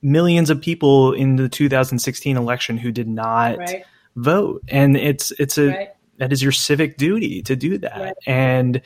millions 0.00 0.48
of 0.48 0.60
people 0.60 1.12
in 1.12 1.36
the 1.36 1.50
2016 1.50 2.36
election 2.36 2.78
who 2.78 2.90
did 2.90 3.08
not 3.08 3.58
right. 3.58 3.84
vote. 4.16 4.62
And 4.68 4.96
it's, 4.96 5.32
it's 5.32 5.58
a, 5.58 5.66
right. 5.66 5.88
That 6.22 6.32
is 6.32 6.40
your 6.40 6.52
civic 6.52 6.96
duty 6.98 7.42
to 7.42 7.56
do 7.56 7.78
that. 7.78 8.00
Right. 8.00 8.14
And, 8.28 8.80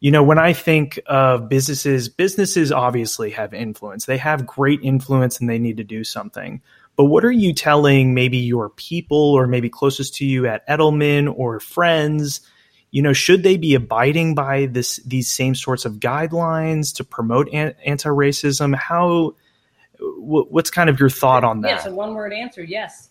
you 0.00 0.10
know, 0.10 0.24
when 0.24 0.40
I 0.40 0.52
think 0.52 0.98
of 1.06 1.48
businesses, 1.48 2.08
businesses 2.08 2.72
obviously 2.72 3.30
have 3.30 3.54
influence. 3.54 4.06
They 4.06 4.16
have 4.16 4.44
great 4.44 4.80
influence 4.82 5.38
and 5.38 5.48
they 5.48 5.60
need 5.60 5.76
to 5.76 5.84
do 5.84 6.02
something. 6.02 6.60
But 6.96 7.04
what 7.04 7.24
are 7.24 7.30
you 7.30 7.54
telling 7.54 8.12
maybe 8.12 8.38
your 8.38 8.70
people 8.70 9.34
or 9.34 9.46
maybe 9.46 9.70
closest 9.70 10.16
to 10.16 10.26
you 10.26 10.48
at 10.48 10.66
Edelman 10.66 11.32
or 11.32 11.60
friends? 11.60 12.40
You 12.90 13.02
know, 13.02 13.12
should 13.12 13.44
they 13.44 13.56
be 13.56 13.76
abiding 13.76 14.34
by 14.34 14.66
this 14.66 14.96
these 15.06 15.30
same 15.30 15.54
sorts 15.54 15.84
of 15.84 16.00
guidelines 16.00 16.92
to 16.96 17.04
promote 17.04 17.48
an- 17.52 17.76
anti-racism? 17.86 18.74
How 18.74 19.36
w- 20.00 20.46
what's 20.50 20.70
kind 20.70 20.90
of 20.90 20.98
your 20.98 21.08
thought 21.08 21.44
on 21.44 21.60
that? 21.60 21.68
Yes, 21.68 21.86
a 21.86 21.94
one-word 21.94 22.32
answer: 22.32 22.64
yes. 22.64 23.10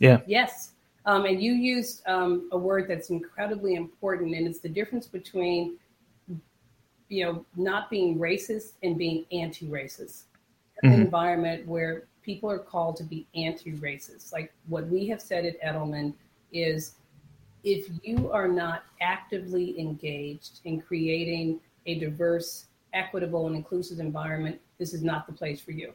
Yeah. 0.00 0.22
Yes. 0.26 0.72
Um, 1.06 1.24
and 1.24 1.40
you 1.40 1.52
used 1.52 2.02
um, 2.08 2.48
a 2.50 2.58
word 2.58 2.88
that's 2.88 3.10
incredibly 3.10 3.76
important, 3.76 4.34
and 4.34 4.46
it's 4.46 4.58
the 4.58 4.68
difference 4.68 5.06
between, 5.06 5.76
you 7.08 7.24
know, 7.24 7.46
not 7.54 7.88
being 7.90 8.18
racist 8.18 8.72
and 8.82 8.98
being 8.98 9.24
anti-racist. 9.30 10.24
Mm-hmm. 10.84 10.88
An 10.88 11.00
environment 11.00 11.66
where 11.66 12.04
people 12.22 12.50
are 12.50 12.58
called 12.58 12.96
to 12.96 13.04
be 13.04 13.24
anti-racist. 13.36 14.32
Like 14.32 14.52
what 14.66 14.88
we 14.88 15.06
have 15.06 15.22
said 15.22 15.46
at 15.46 15.62
Edelman 15.62 16.12
is 16.52 16.94
if 17.62 17.88
you 18.02 18.30
are 18.32 18.48
not 18.48 18.84
actively 19.00 19.78
engaged 19.78 20.60
in 20.64 20.80
creating 20.80 21.60
a 21.86 21.98
diverse, 21.98 22.66
equitable, 22.92 23.46
and 23.46 23.54
inclusive 23.54 24.00
environment, 24.00 24.60
this 24.78 24.92
is 24.92 25.02
not 25.02 25.26
the 25.26 25.32
place 25.32 25.60
for 25.60 25.70
you. 25.70 25.92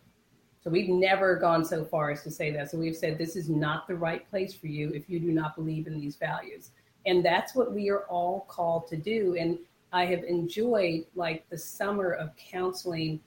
So 0.64 0.70
we've 0.70 0.90
never 0.90 1.36
gone 1.36 1.66
so 1.66 1.84
far 1.84 2.12
as 2.12 2.24
to 2.24 2.32
say 2.32 2.52
that. 2.52 2.70
So 2.70 2.78
we've 2.78 2.96
said 2.96 3.18
this 3.18 3.36
is 3.36 3.50
not 3.50 3.88
the 3.88 3.96
right 3.96 4.30
place 4.30 4.54
for 4.54 4.68
you 4.68 4.90
if 4.92 5.10
you 5.10 5.20
do 5.20 5.32
not 5.32 5.56
believe 5.56 5.88
in 5.88 6.00
these 6.00 6.16
values. 6.16 6.70
And 7.06 7.26
that's 7.26 7.56
what 7.56 7.74
we 7.74 7.90
are 7.90 8.04
all 8.04 8.46
called 8.48 8.88
to 8.90 8.98
do. 8.98 9.36
And 9.40 9.58
I 9.92 10.06
have 10.06 10.24
enjoyed 10.24 11.06
like 11.16 11.50
the 11.50 11.58
summer 11.58 12.12
of 12.12 12.30
counseling 12.38 13.20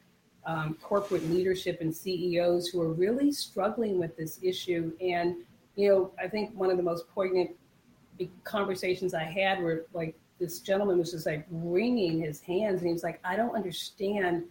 um, 0.47 0.77
corporate 0.81 1.29
leadership 1.31 1.81
and 1.81 1.94
CEOs 1.94 2.68
who 2.68 2.81
are 2.81 2.92
really 2.92 3.33
struggling 3.33 3.99
with 3.99 4.16
this 4.16 4.38
issue. 4.42 4.92
And, 5.01 5.37
you 5.75 5.88
know, 5.88 6.12
I 6.23 6.29
think 6.29 6.55
one 6.55 6.70
of 6.70 6.77
the 6.77 6.83
most 6.83 7.09
poignant 7.09 7.51
conversations 8.44 9.12
I 9.12 9.25
had 9.25 9.61
were 9.61 9.87
like 9.92 10.14
this 10.38 10.61
gentleman 10.61 10.99
was 10.99 11.11
just 11.11 11.27
like 11.27 11.47
wringing 11.51 12.20
his 12.20 12.40
hands 12.40 12.81
and 12.81 12.87
he 12.87 12.92
was 12.92 13.03
like, 13.03 13.20
I 13.25 13.37
don't 13.37 13.55
understand. 13.55 14.44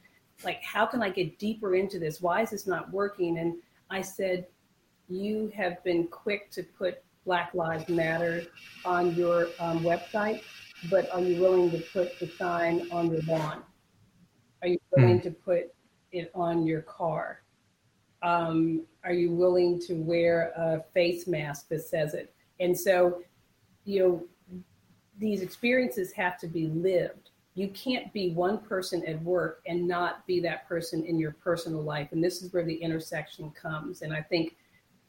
Like, 0.43 0.61
how 0.63 0.85
can 0.85 1.01
I 1.01 1.09
get 1.09 1.39
deeper 1.39 1.75
into 1.75 1.99
this? 1.99 2.21
Why 2.21 2.41
is 2.41 2.51
this 2.51 2.67
not 2.67 2.91
working? 2.91 3.39
And 3.39 3.55
I 3.89 4.01
said, 4.01 4.47
You 5.07 5.51
have 5.55 5.83
been 5.83 6.07
quick 6.07 6.51
to 6.51 6.63
put 6.63 7.03
Black 7.25 7.53
Lives 7.53 7.87
Matter 7.89 8.43
on 8.85 9.15
your 9.15 9.47
um, 9.59 9.79
website, 9.79 10.41
but 10.89 11.09
are 11.13 11.21
you 11.21 11.41
willing 11.41 11.71
to 11.71 11.79
put 11.93 12.19
the 12.19 12.27
sign 12.27 12.87
on 12.91 13.11
your 13.11 13.21
lawn? 13.21 13.63
Are 14.61 14.67
you 14.67 14.79
willing 14.95 15.19
mm. 15.19 15.23
to 15.23 15.31
put 15.31 15.73
it 16.11 16.31
on 16.33 16.65
your 16.65 16.81
car? 16.81 17.41
Um, 18.21 18.85
are 19.03 19.13
you 19.13 19.31
willing 19.31 19.79
to 19.81 19.95
wear 19.95 20.53
a 20.55 20.81
face 20.93 21.27
mask 21.27 21.67
that 21.69 21.81
says 21.81 22.13
it? 22.13 22.33
And 22.59 22.77
so, 22.77 23.21
you 23.83 23.99
know, 23.99 24.23
these 25.19 25.41
experiences 25.41 26.11
have 26.13 26.37
to 26.39 26.47
be 26.47 26.67
lived. 26.67 27.29
You 27.55 27.69
can't 27.69 28.11
be 28.13 28.33
one 28.33 28.59
person 28.59 29.05
at 29.05 29.21
work 29.21 29.61
and 29.67 29.87
not 29.87 30.25
be 30.25 30.39
that 30.41 30.67
person 30.67 31.03
in 31.03 31.19
your 31.19 31.33
personal 31.33 31.81
life. 31.81 32.09
And 32.11 32.23
this 32.23 32.41
is 32.41 32.51
where 32.51 32.65
the 32.65 32.73
intersection 32.73 33.51
comes. 33.51 34.01
And 34.01 34.13
I 34.13 34.21
think 34.21 34.55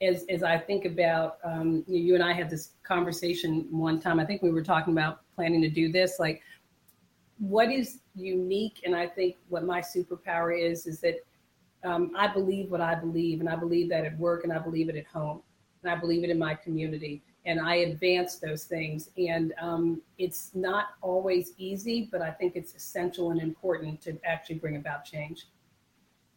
as, 0.02 0.26
as 0.28 0.42
I 0.42 0.58
think 0.58 0.84
about, 0.84 1.38
um, 1.42 1.84
you, 1.86 2.14
and 2.14 2.22
I 2.22 2.32
had 2.32 2.50
this 2.50 2.72
conversation 2.82 3.66
one 3.70 3.98
time, 3.98 4.20
I 4.20 4.26
think 4.26 4.42
we 4.42 4.50
were 4.50 4.62
talking 4.62 4.92
about 4.92 5.20
planning 5.34 5.62
to 5.62 5.70
do 5.70 5.90
this, 5.90 6.16
like 6.18 6.42
what 7.38 7.70
is 7.70 7.98
unique 8.14 8.80
and 8.84 8.94
i 8.94 9.06
think 9.06 9.36
what 9.48 9.64
my 9.64 9.80
superpower 9.80 10.56
is 10.56 10.86
is 10.86 11.00
that 11.00 11.16
um, 11.84 12.12
i 12.16 12.26
believe 12.26 12.70
what 12.70 12.80
i 12.80 12.94
believe 12.94 13.40
and 13.40 13.48
i 13.48 13.56
believe 13.56 13.88
that 13.88 14.04
at 14.04 14.16
work 14.18 14.44
and 14.44 14.52
i 14.52 14.58
believe 14.58 14.88
it 14.88 14.96
at 14.96 15.06
home 15.06 15.42
and 15.82 15.90
i 15.90 15.96
believe 15.96 16.22
it 16.22 16.30
in 16.30 16.38
my 16.38 16.54
community 16.54 17.22
and 17.46 17.60
i 17.60 17.76
advance 17.76 18.36
those 18.36 18.64
things 18.64 19.10
and 19.16 19.52
um, 19.60 20.00
it's 20.18 20.50
not 20.54 20.88
always 21.02 21.52
easy 21.58 22.08
but 22.10 22.22
i 22.22 22.30
think 22.30 22.56
it's 22.56 22.74
essential 22.74 23.30
and 23.30 23.40
important 23.40 24.00
to 24.00 24.18
actually 24.24 24.56
bring 24.56 24.76
about 24.76 25.04
change 25.04 25.46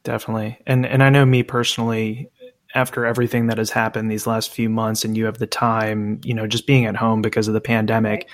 definitely 0.03 0.57
and 0.65 0.85
and 0.85 1.03
i 1.03 1.09
know 1.09 1.25
me 1.25 1.43
personally 1.43 2.29
after 2.75 3.05
everything 3.05 3.47
that 3.47 3.57
has 3.57 3.69
happened 3.69 4.11
these 4.11 4.27
last 4.27 4.51
few 4.51 4.69
months 4.69 5.05
and 5.05 5.15
you 5.15 5.25
have 5.25 5.37
the 5.37 5.47
time 5.47 6.19
you 6.23 6.33
know 6.33 6.47
just 6.47 6.67
being 6.67 6.85
at 6.85 6.95
home 6.95 7.21
because 7.21 7.47
of 7.47 7.53
the 7.53 7.61
pandemic 7.61 8.21
right 8.21 8.29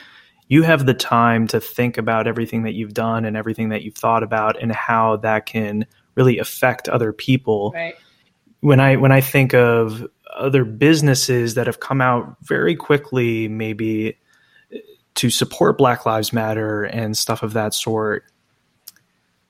you 0.48 0.64
have 0.64 0.86
the 0.86 0.94
time 0.94 1.48
to 1.48 1.60
think 1.60 1.98
about 1.98 2.28
everything 2.28 2.64
that 2.64 2.74
you've 2.74 2.94
done 2.94 3.26
and 3.26 3.38
everything 3.38 3.70
that 3.70 3.84
you've 3.84 3.96
thought 3.96 4.24
about 4.24 4.62
and 4.62 4.72
how 4.72 5.18
that 5.18 5.46
can 5.46 5.86
really 6.16 6.38
affect 6.38 6.90
other 6.90 7.14
people. 7.14 7.72
Right. 7.74 7.96
When 8.60 8.80
I 8.80 8.96
when 8.98 9.12
I 9.12 9.20
think 9.20 9.54
of 9.54 10.08
other 10.36 10.66
businesses 10.66 11.56
that 11.56 11.68
have 11.68 11.80
come 11.80 12.02
out 12.02 12.38
very 12.42 12.76
quickly 12.76 13.48
maybe 13.48 14.18
to 15.16 15.30
support 15.30 15.78
Black 15.78 16.06
Lives 16.06 16.34
Matter 16.34 16.84
and 16.84 17.18
stuff 17.18 17.44
of 17.44 17.54
that 17.54 17.74
sort, 17.74 18.26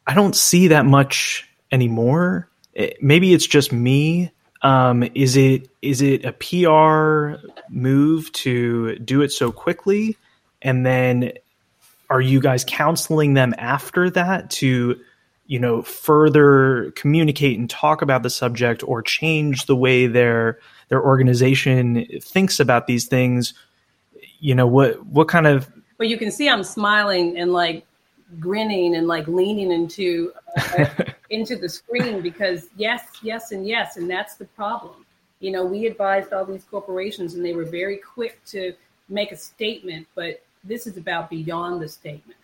I 0.05 0.13
don't 0.13 0.35
see 0.35 0.67
that 0.69 0.85
much 0.85 1.47
anymore. 1.71 2.49
It, 2.73 3.01
maybe 3.01 3.33
it's 3.33 3.47
just 3.47 3.71
me. 3.71 4.31
Um, 4.61 5.03
is 5.15 5.35
it 5.35 5.69
is 5.81 6.01
it 6.01 6.25
a 6.25 6.31
PR 6.33 7.45
move 7.69 8.31
to 8.33 8.97
do 8.99 9.21
it 9.21 9.31
so 9.31 9.51
quickly? 9.51 10.17
and 10.63 10.85
then 10.85 11.33
are 12.09 12.21
you 12.21 12.39
guys 12.39 12.65
counseling 12.67 13.33
them 13.33 13.53
after 13.57 14.09
that 14.09 14.49
to 14.49 14.99
you 15.53 15.59
know 15.59 15.83
further 15.83 16.91
communicate 16.95 17.59
and 17.59 17.69
talk 17.69 18.01
about 18.01 18.23
the 18.23 18.29
subject 18.29 18.83
or 18.87 19.03
change 19.03 19.67
the 19.67 19.75
way 19.75 20.07
their 20.07 20.57
their 20.89 20.99
organization 21.03 22.07
thinks 22.23 22.59
about 22.59 22.87
these 22.87 23.05
things 23.05 23.53
you 24.39 24.55
know 24.55 24.65
what 24.65 25.05
what 25.05 25.27
kind 25.27 25.45
of 25.45 25.69
well 25.99 26.09
you 26.09 26.17
can 26.17 26.31
see 26.31 26.49
i'm 26.49 26.63
smiling 26.63 27.37
and 27.37 27.53
like 27.53 27.85
grinning 28.39 28.95
and 28.95 29.07
like 29.07 29.27
leaning 29.27 29.71
into 29.71 30.31
uh, 30.57 30.85
into 31.29 31.55
the 31.55 31.69
screen 31.69 32.19
because 32.19 32.69
yes 32.75 33.03
yes 33.21 33.51
and 33.51 33.67
yes 33.67 33.95
and 33.97 34.09
that's 34.09 34.33
the 34.37 34.45
problem 34.45 35.05
you 35.39 35.51
know 35.51 35.63
we 35.63 35.85
advised 35.85 36.33
all 36.33 36.45
these 36.45 36.63
corporations 36.63 37.35
and 37.35 37.45
they 37.45 37.53
were 37.53 37.65
very 37.65 37.97
quick 37.97 38.43
to 38.43 38.73
make 39.07 39.31
a 39.31 39.37
statement 39.37 40.07
but 40.15 40.41
this 40.63 40.87
is 40.87 40.97
about 40.97 41.29
beyond 41.29 41.81
the 41.81 41.87
statement. 41.87 42.37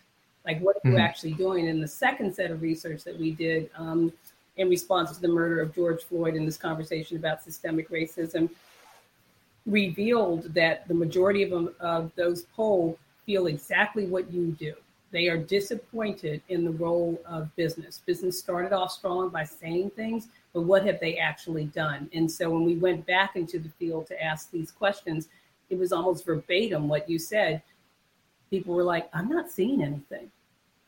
Like, 0.45 0.59
what 0.61 0.77
are 0.77 0.81
you 0.83 0.91
mm-hmm. 0.91 1.01
actually 1.01 1.33
doing? 1.33 1.67
And 1.67 1.81
the 1.81 1.87
second 1.87 2.33
set 2.33 2.51
of 2.51 2.61
research 2.61 3.03
that 3.03 3.19
we 3.19 3.31
did, 3.31 3.69
um, 3.77 4.11
in 4.57 4.69
response 4.69 5.11
to 5.11 5.21
the 5.21 5.27
murder 5.27 5.61
of 5.61 5.73
George 5.73 6.03
Floyd 6.03 6.35
in 6.35 6.45
this 6.45 6.57
conversation 6.57 7.17
about 7.17 7.41
systemic 7.41 7.89
racism 7.89 8.49
revealed 9.65 10.53
that 10.53 10.87
the 10.87 10.93
majority 10.93 11.43
of, 11.43 11.49
them, 11.49 11.73
of 11.79 12.11
those 12.15 12.43
polled 12.55 12.97
feel 13.25 13.47
exactly 13.47 14.05
what 14.05 14.31
you 14.31 14.47
do. 14.59 14.73
They 15.11 15.27
are 15.27 15.37
disappointed 15.37 16.41
in 16.49 16.63
the 16.63 16.71
role 16.71 17.19
of 17.25 17.55
business. 17.55 18.01
Business 18.05 18.37
started 18.37 18.73
off 18.73 18.91
strong 18.91 19.29
by 19.29 19.43
saying 19.43 19.91
things, 19.91 20.27
but 20.53 20.61
what 20.61 20.85
have 20.85 20.99
they 20.99 21.17
actually 21.17 21.65
done? 21.65 22.09
And 22.13 22.29
so 22.29 22.49
when 22.49 22.63
we 22.63 22.75
went 22.75 23.05
back 23.05 23.35
into 23.35 23.59
the 23.59 23.69
field 23.69 24.07
to 24.07 24.23
ask 24.23 24.51
these 24.51 24.71
questions, 24.71 25.29
it 25.69 25.77
was 25.77 25.91
almost 25.91 26.25
verbatim 26.25 26.87
what 26.87 27.09
you 27.09 27.17
said. 27.17 27.61
People 28.49 28.73
were 28.73 28.83
like, 28.83 29.09
I'm 29.13 29.29
not 29.29 29.51
seeing 29.51 29.83
anything. 29.83 30.31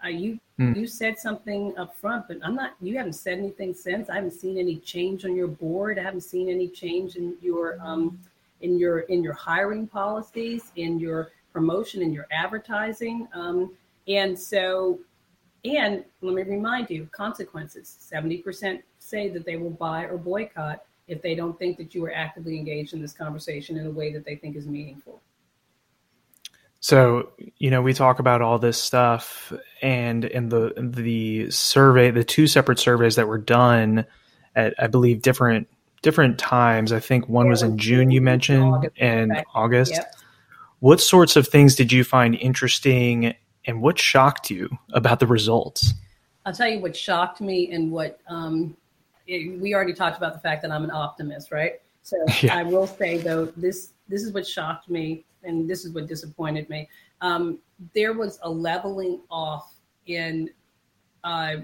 Uh, 0.03 0.07
you 0.07 0.39
mm. 0.59 0.75
you 0.75 0.87
said 0.87 1.19
something 1.19 1.77
up 1.77 1.95
front, 1.95 2.27
but 2.27 2.37
I'm 2.43 2.55
not. 2.55 2.73
You 2.81 2.97
haven't 2.97 3.13
said 3.13 3.37
anything 3.37 3.73
since. 3.73 4.09
I 4.09 4.15
haven't 4.15 4.31
seen 4.31 4.57
any 4.57 4.77
change 4.77 5.25
on 5.25 5.35
your 5.35 5.47
board. 5.47 5.99
I 5.99 6.03
haven't 6.03 6.21
seen 6.21 6.49
any 6.49 6.67
change 6.67 7.15
in 7.15 7.35
your 7.41 7.77
um, 7.81 8.19
in 8.61 8.79
your 8.79 8.99
in 9.01 9.23
your 9.23 9.33
hiring 9.33 9.87
policies, 9.87 10.71
in 10.75 10.99
your 10.99 11.29
promotion, 11.53 12.01
in 12.01 12.11
your 12.11 12.25
advertising. 12.31 13.27
Um, 13.33 13.75
and 14.07 14.37
so, 14.37 14.99
and 15.65 16.03
let 16.21 16.33
me 16.33 16.41
remind 16.41 16.89
you, 16.89 17.07
consequences. 17.11 17.95
Seventy 17.99 18.37
percent 18.37 18.81
say 18.97 19.29
that 19.29 19.45
they 19.45 19.57
will 19.57 19.69
buy 19.69 20.05
or 20.05 20.17
boycott 20.17 20.83
if 21.07 21.21
they 21.21 21.35
don't 21.35 21.57
think 21.59 21.77
that 21.77 21.93
you 21.93 22.03
are 22.05 22.13
actively 22.13 22.57
engaged 22.57 22.93
in 22.93 23.01
this 23.01 23.13
conversation 23.13 23.77
in 23.77 23.85
a 23.85 23.91
way 23.91 24.13
that 24.13 24.25
they 24.25 24.35
think 24.35 24.55
is 24.55 24.65
meaningful. 24.65 25.21
So, 26.81 27.29
you 27.59 27.69
know, 27.69 27.83
we 27.83 27.93
talk 27.93 28.17
about 28.17 28.41
all 28.41 28.57
this 28.57 28.81
stuff 28.81 29.53
and 29.83 30.25
in 30.25 30.49
the 30.49 30.73
the 30.77 31.49
survey, 31.51 32.09
the 32.09 32.23
two 32.23 32.47
separate 32.47 32.79
surveys 32.79 33.15
that 33.15 33.27
were 33.27 33.37
done 33.37 34.05
at 34.55 34.73
I 34.79 34.87
believe 34.87 35.21
different 35.21 35.67
different 36.01 36.39
times. 36.39 36.91
I 36.91 36.99
think 36.99 37.29
one 37.29 37.47
was 37.47 37.61
in 37.61 37.77
June 37.77 38.09
you 38.09 38.19
mentioned 38.19 38.89
and 38.97 39.43
August. 39.53 39.91
Yep. 39.91 40.15
What 40.79 40.99
sorts 40.99 41.35
of 41.35 41.47
things 41.47 41.75
did 41.75 41.91
you 41.91 42.03
find 42.03 42.33
interesting 42.33 43.35
and 43.65 43.83
what 43.83 43.99
shocked 43.99 44.49
you 44.49 44.67
about 44.93 45.19
the 45.19 45.27
results? 45.27 45.93
I'll 46.47 46.53
tell 46.53 46.67
you 46.67 46.79
what 46.79 46.97
shocked 46.97 47.41
me 47.41 47.71
and 47.71 47.91
what 47.91 48.19
um, 48.27 48.75
it, 49.27 49.61
we 49.61 49.75
already 49.75 49.93
talked 49.93 50.17
about 50.17 50.33
the 50.33 50.39
fact 50.39 50.63
that 50.63 50.71
I'm 50.71 50.83
an 50.83 50.89
optimist, 50.89 51.51
right? 51.51 51.73
So 52.01 52.17
yeah. 52.41 52.57
I 52.57 52.63
will 52.63 52.87
say 52.87 53.17
though, 53.17 53.45
this 53.55 53.93
this 54.09 54.23
is 54.23 54.33
what 54.33 54.47
shocked 54.47 54.89
me 54.89 55.25
and 55.43 55.69
this 55.69 55.85
is 55.85 55.93
what 55.93 56.07
disappointed 56.07 56.69
me. 56.69 56.89
Um, 57.21 57.59
there 57.93 58.13
was 58.13 58.39
a 58.43 58.49
leveling 58.49 59.21
off 59.29 59.73
in 60.05 60.49
uh, 61.23 61.57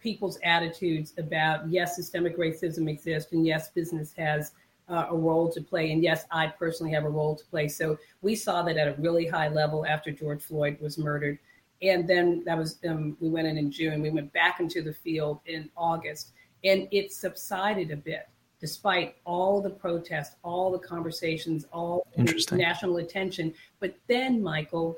people's 0.00 0.38
attitudes 0.42 1.14
about 1.18 1.68
yes, 1.68 1.96
systemic 1.96 2.36
racism 2.36 2.90
exists, 2.90 3.32
and 3.32 3.46
yes, 3.46 3.68
business 3.70 4.12
has 4.16 4.52
uh, 4.88 5.06
a 5.10 5.16
role 5.16 5.50
to 5.52 5.60
play, 5.60 5.92
and 5.92 6.02
yes, 6.02 6.26
I 6.30 6.48
personally 6.48 6.92
have 6.92 7.04
a 7.04 7.08
role 7.08 7.36
to 7.36 7.44
play. 7.46 7.68
So 7.68 7.98
we 8.20 8.34
saw 8.34 8.62
that 8.62 8.76
at 8.76 8.88
a 8.88 9.00
really 9.00 9.26
high 9.26 9.48
level 9.48 9.86
after 9.86 10.10
George 10.10 10.42
Floyd 10.42 10.76
was 10.80 10.98
murdered, 10.98 11.38
and 11.80 12.08
then 12.08 12.42
that 12.44 12.58
was 12.58 12.78
um, 12.88 13.16
we 13.20 13.28
went 13.28 13.46
in 13.46 13.56
in 13.56 13.70
June. 13.70 14.02
We 14.02 14.10
went 14.10 14.32
back 14.32 14.60
into 14.60 14.82
the 14.82 14.92
field 14.92 15.40
in 15.46 15.70
August, 15.76 16.32
and 16.64 16.88
it 16.90 17.12
subsided 17.12 17.90
a 17.90 17.96
bit 17.96 18.28
despite 18.62 19.16
all 19.26 19.60
the 19.60 19.68
protests, 19.68 20.36
all 20.44 20.70
the 20.70 20.78
conversations, 20.78 21.66
all 21.72 22.06
the 22.16 22.56
national 22.56 22.98
attention. 22.98 23.52
But 23.80 23.96
then, 24.06 24.40
Michael, 24.40 24.96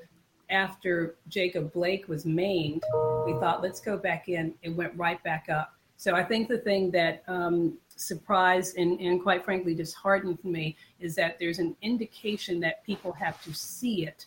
after 0.51 1.17
Jacob 1.29 1.73
Blake 1.73 2.07
was 2.07 2.27
maimed, 2.27 2.83
we 3.25 3.33
thought, 3.41 3.63
let's 3.63 3.81
go 3.81 3.97
back 3.97 4.29
in. 4.29 4.55
It 4.63 4.69
went 4.69 4.93
right 4.97 5.21
back 5.25 5.49
up. 5.49 5.73
So 5.97 6.15
I 6.15 6.23
think 6.23 6.49
the 6.49 6.59
thing 6.59 6.91
that 6.91 7.23
um, 7.27 7.79
surprised 7.89 8.77
and, 8.77 9.01
and 9.01 9.23
quite 9.23 9.47
frankly 9.47 9.75
disheartened 9.75 10.45
me 10.45 10.77
is 11.01 11.15
that 11.15 11.39
there's 11.39 11.59
an 11.59 11.75
indication 11.81 12.61
that 12.61 12.85
people 12.85 13.13
have 13.13 13.43
to 13.45 13.55
see 13.55 14.07
it, 14.07 14.27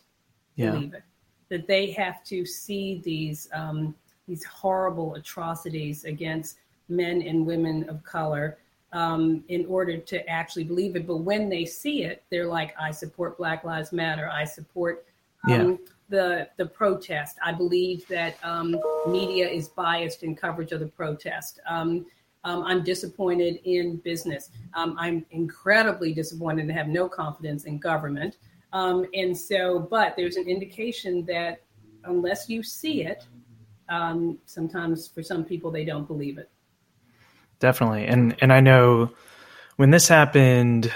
yeah. 0.56 0.72
believe 0.72 0.94
it, 0.94 1.04
that 1.48 1.68
they 1.68 1.92
have 1.92 2.24
to 2.24 2.44
see 2.44 3.00
these 3.04 3.48
um, 3.54 3.94
these 4.26 4.44
horrible 4.44 5.14
atrocities 5.14 6.04
against 6.04 6.58
men 6.88 7.22
and 7.22 7.46
women 7.46 7.88
of 7.88 8.02
color 8.02 8.58
um, 8.92 9.44
in 9.48 9.66
order 9.66 9.98
to 9.98 10.28
actually 10.28 10.64
believe 10.64 10.96
it. 10.96 11.06
But 11.06 11.18
when 11.18 11.48
they 11.48 11.64
see 11.64 12.04
it, 12.04 12.22
they're 12.30 12.46
like, 12.46 12.74
I 12.80 12.90
support 12.90 13.36
Black 13.36 13.64
Lives 13.64 13.92
Matter. 13.92 14.28
I 14.28 14.44
support 14.44 15.06
um, 15.44 15.50
yeah. 15.50 15.76
the 16.08 16.48
the 16.56 16.66
protest. 16.66 17.38
I 17.44 17.52
believe 17.52 18.06
that 18.08 18.36
um, 18.42 18.76
media 19.06 19.48
is 19.48 19.68
biased 19.68 20.22
in 20.22 20.34
coverage 20.34 20.72
of 20.72 20.80
the 20.80 20.86
protest. 20.86 21.60
Um, 21.68 22.06
um, 22.44 22.62
I'm 22.62 22.82
disappointed 22.82 23.60
in 23.64 23.96
business. 23.96 24.50
Um, 24.74 24.96
I'm 24.98 25.26
incredibly 25.32 26.14
disappointed 26.14 26.62
and 26.62 26.72
have 26.72 26.88
no 26.88 27.08
confidence 27.08 27.64
in 27.64 27.78
government. 27.78 28.36
and 28.72 29.36
so, 29.36 29.80
but 29.80 30.14
there's 30.16 30.36
an 30.36 30.48
indication 30.48 31.24
that 31.26 31.62
unless 32.04 32.48
you 32.48 32.62
see 32.62 33.02
it, 33.04 33.26
sometimes 34.46 35.08
for 35.08 35.22
some 35.22 35.44
people 35.44 35.70
they 35.70 35.84
don't 35.84 36.06
believe 36.06 36.38
it 36.38 36.50
definitely. 37.58 38.06
And 38.06 38.36
and 38.40 38.52
I 38.52 38.60
know 38.60 39.10
when 39.76 39.90
this 39.90 40.08
happened 40.08 40.92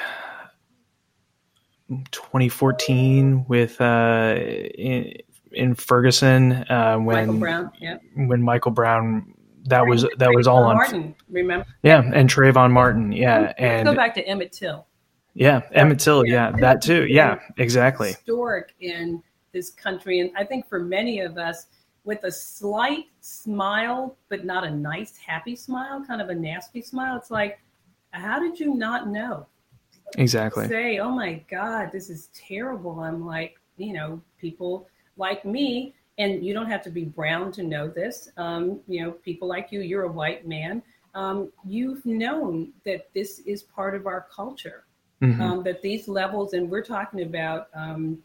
2014 2.10 3.44
with 3.48 3.80
uh 3.80 4.34
in, 4.38 5.14
in 5.52 5.74
Ferguson 5.74 6.52
uh 6.52 6.96
when 6.96 7.26
Michael 7.26 7.40
Brown, 7.40 7.72
yeah. 7.80 7.96
when 8.14 8.42
Michael 8.42 8.70
Brown 8.70 9.34
that 9.66 9.86
was 9.86 10.06
that 10.18 10.30
was 10.34 10.46
all 10.46 10.64
on 10.64 10.76
Martin, 10.76 11.14
remember? 11.28 11.66
Yeah, 11.82 12.02
and 12.12 12.28
Trayvon 12.28 12.72
Martin, 12.72 13.12
yeah. 13.12 13.52
And 13.58 13.86
go 13.86 13.94
back 13.94 14.14
to 14.14 14.26
Emmett 14.26 14.52
Till. 14.52 14.86
Yeah, 15.34 15.62
Emmett 15.72 16.00
Till, 16.00 16.26
yeah, 16.26 16.50
yeah 16.50 16.60
that 16.60 16.82
too. 16.82 17.06
Yeah, 17.06 17.38
exactly. 17.58 18.08
Historic 18.08 18.74
in 18.80 19.22
this 19.52 19.70
country 19.70 20.20
and 20.20 20.30
I 20.36 20.44
think 20.44 20.68
for 20.68 20.78
many 20.78 21.20
of 21.20 21.38
us 21.38 21.66
with 22.04 22.24
a 22.24 22.32
slight 22.32 23.06
smile, 23.20 24.16
but 24.28 24.44
not 24.44 24.64
a 24.64 24.70
nice, 24.70 25.16
happy 25.16 25.54
smile, 25.54 26.04
kind 26.06 26.20
of 26.20 26.28
a 26.28 26.34
nasty 26.34 26.82
smile. 26.82 27.16
It's 27.16 27.30
like, 27.30 27.60
how 28.10 28.40
did 28.40 28.58
you 28.58 28.74
not 28.74 29.08
know? 29.08 29.46
Exactly. 30.18 30.68
Say, 30.68 30.98
oh 30.98 31.10
my 31.10 31.42
God, 31.50 31.90
this 31.92 32.10
is 32.10 32.28
terrible. 32.34 33.00
I'm 33.00 33.24
like, 33.24 33.56
you 33.76 33.92
know, 33.92 34.20
people 34.38 34.88
like 35.16 35.44
me, 35.44 35.94
and 36.18 36.44
you 36.44 36.52
don't 36.52 36.66
have 36.66 36.82
to 36.82 36.90
be 36.90 37.04
brown 37.04 37.52
to 37.52 37.62
know 37.62 37.88
this. 37.88 38.28
Um, 38.36 38.80
you 38.86 39.02
know, 39.02 39.12
people 39.12 39.48
like 39.48 39.72
you, 39.72 39.80
you're 39.80 40.02
a 40.02 40.12
white 40.12 40.46
man. 40.46 40.82
Um, 41.14 41.50
you've 41.64 42.04
known 42.04 42.72
that 42.84 43.08
this 43.14 43.40
is 43.40 43.62
part 43.62 43.94
of 43.94 44.06
our 44.06 44.26
culture. 44.34 44.84
Mm-hmm. 45.22 45.40
Um, 45.40 45.62
that 45.62 45.80
these 45.82 46.08
levels, 46.08 46.52
and 46.52 46.68
we're 46.68 46.82
talking 46.82 47.22
about, 47.22 47.68
um, 47.74 48.18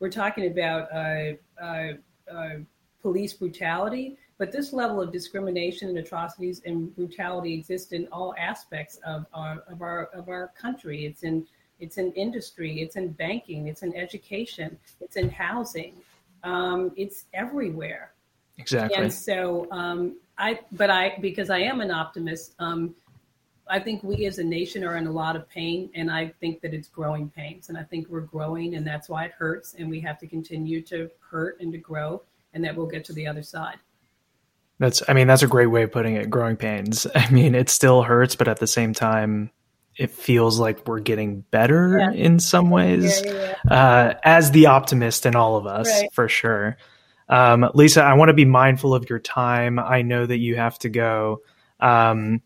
we're 0.00 0.10
talking 0.10 0.50
about 0.50 0.92
uh, 0.92 1.62
uh, 1.62 1.92
uh, 2.28 2.56
police 3.02 3.32
brutality, 3.32 4.16
but 4.38 4.52
this 4.52 4.72
level 4.72 5.00
of 5.00 5.12
discrimination 5.12 5.88
and 5.88 5.98
atrocities 5.98 6.62
and 6.64 6.94
brutality 6.96 7.54
exists 7.54 7.92
in 7.92 8.08
all 8.08 8.34
aspects 8.38 8.98
of 9.04 9.26
our 9.34 9.62
of 9.68 9.82
our 9.82 10.04
of 10.06 10.28
our 10.28 10.52
country. 10.60 11.04
It's 11.04 11.22
in 11.22 11.46
it's 11.78 11.98
in 11.98 12.12
industry, 12.12 12.82
it's 12.82 12.96
in 12.96 13.08
banking, 13.12 13.68
it's 13.68 13.82
in 13.82 13.96
education, 13.96 14.78
it's 15.00 15.16
in 15.16 15.30
housing, 15.30 15.94
um, 16.44 16.92
it's 16.96 17.24
everywhere. 17.32 18.12
Exactly. 18.58 19.02
And 19.02 19.12
so 19.12 19.66
um, 19.70 20.16
I, 20.38 20.60
but 20.72 20.90
I 20.90 21.16
because 21.20 21.50
I 21.50 21.58
am 21.58 21.80
an 21.80 21.90
optimist. 21.90 22.54
Um, 22.58 22.94
I 23.68 23.78
think 23.78 24.02
we 24.02 24.26
as 24.26 24.38
a 24.38 24.44
nation 24.44 24.82
are 24.82 24.96
in 24.96 25.06
a 25.06 25.12
lot 25.12 25.36
of 25.36 25.48
pain, 25.48 25.90
and 25.94 26.10
I 26.10 26.32
think 26.40 26.60
that 26.62 26.74
it's 26.74 26.88
growing 26.88 27.30
pains, 27.30 27.68
and 27.68 27.78
I 27.78 27.84
think 27.84 28.08
we're 28.08 28.22
growing, 28.22 28.74
and 28.74 28.84
that's 28.84 29.08
why 29.08 29.26
it 29.26 29.32
hurts, 29.32 29.74
and 29.74 29.88
we 29.88 30.00
have 30.00 30.18
to 30.20 30.26
continue 30.26 30.82
to 30.82 31.08
hurt 31.30 31.60
and 31.60 31.70
to 31.72 31.78
grow 31.78 32.22
and 32.52 32.64
that 32.64 32.76
we'll 32.76 32.86
get 32.86 33.04
to 33.06 33.12
the 33.12 33.26
other 33.26 33.42
side. 33.42 33.76
That's, 34.78 35.02
I 35.08 35.12
mean, 35.12 35.26
that's 35.26 35.42
a 35.42 35.46
great 35.46 35.66
way 35.66 35.82
of 35.82 35.92
putting 35.92 36.16
it. 36.16 36.30
Growing 36.30 36.56
pains. 36.56 37.06
I 37.14 37.30
mean, 37.30 37.54
it 37.54 37.68
still 37.68 38.02
hurts, 38.02 38.34
but 38.34 38.48
at 38.48 38.58
the 38.58 38.66
same 38.66 38.94
time, 38.94 39.50
it 39.96 40.10
feels 40.10 40.58
like 40.58 40.86
we're 40.86 41.00
getting 41.00 41.42
better 41.50 41.98
yeah. 41.98 42.12
in 42.12 42.38
some 42.38 42.70
ways. 42.70 43.22
Yeah, 43.22 43.54
yeah, 43.64 43.74
uh, 43.74 44.14
as 44.24 44.50
the 44.52 44.66
optimist 44.66 45.26
in 45.26 45.36
all 45.36 45.56
of 45.56 45.66
us, 45.66 45.88
right. 45.88 46.12
for 46.12 46.28
sure. 46.28 46.78
Um, 47.28 47.68
Lisa, 47.74 48.02
I 48.02 48.14
want 48.14 48.30
to 48.30 48.34
be 48.34 48.44
mindful 48.44 48.94
of 48.94 49.08
your 49.10 49.18
time. 49.18 49.78
I 49.78 50.02
know 50.02 50.24
that 50.26 50.38
you 50.38 50.56
have 50.56 50.78
to 50.80 50.88
go. 50.88 51.42
Um, 51.78 52.42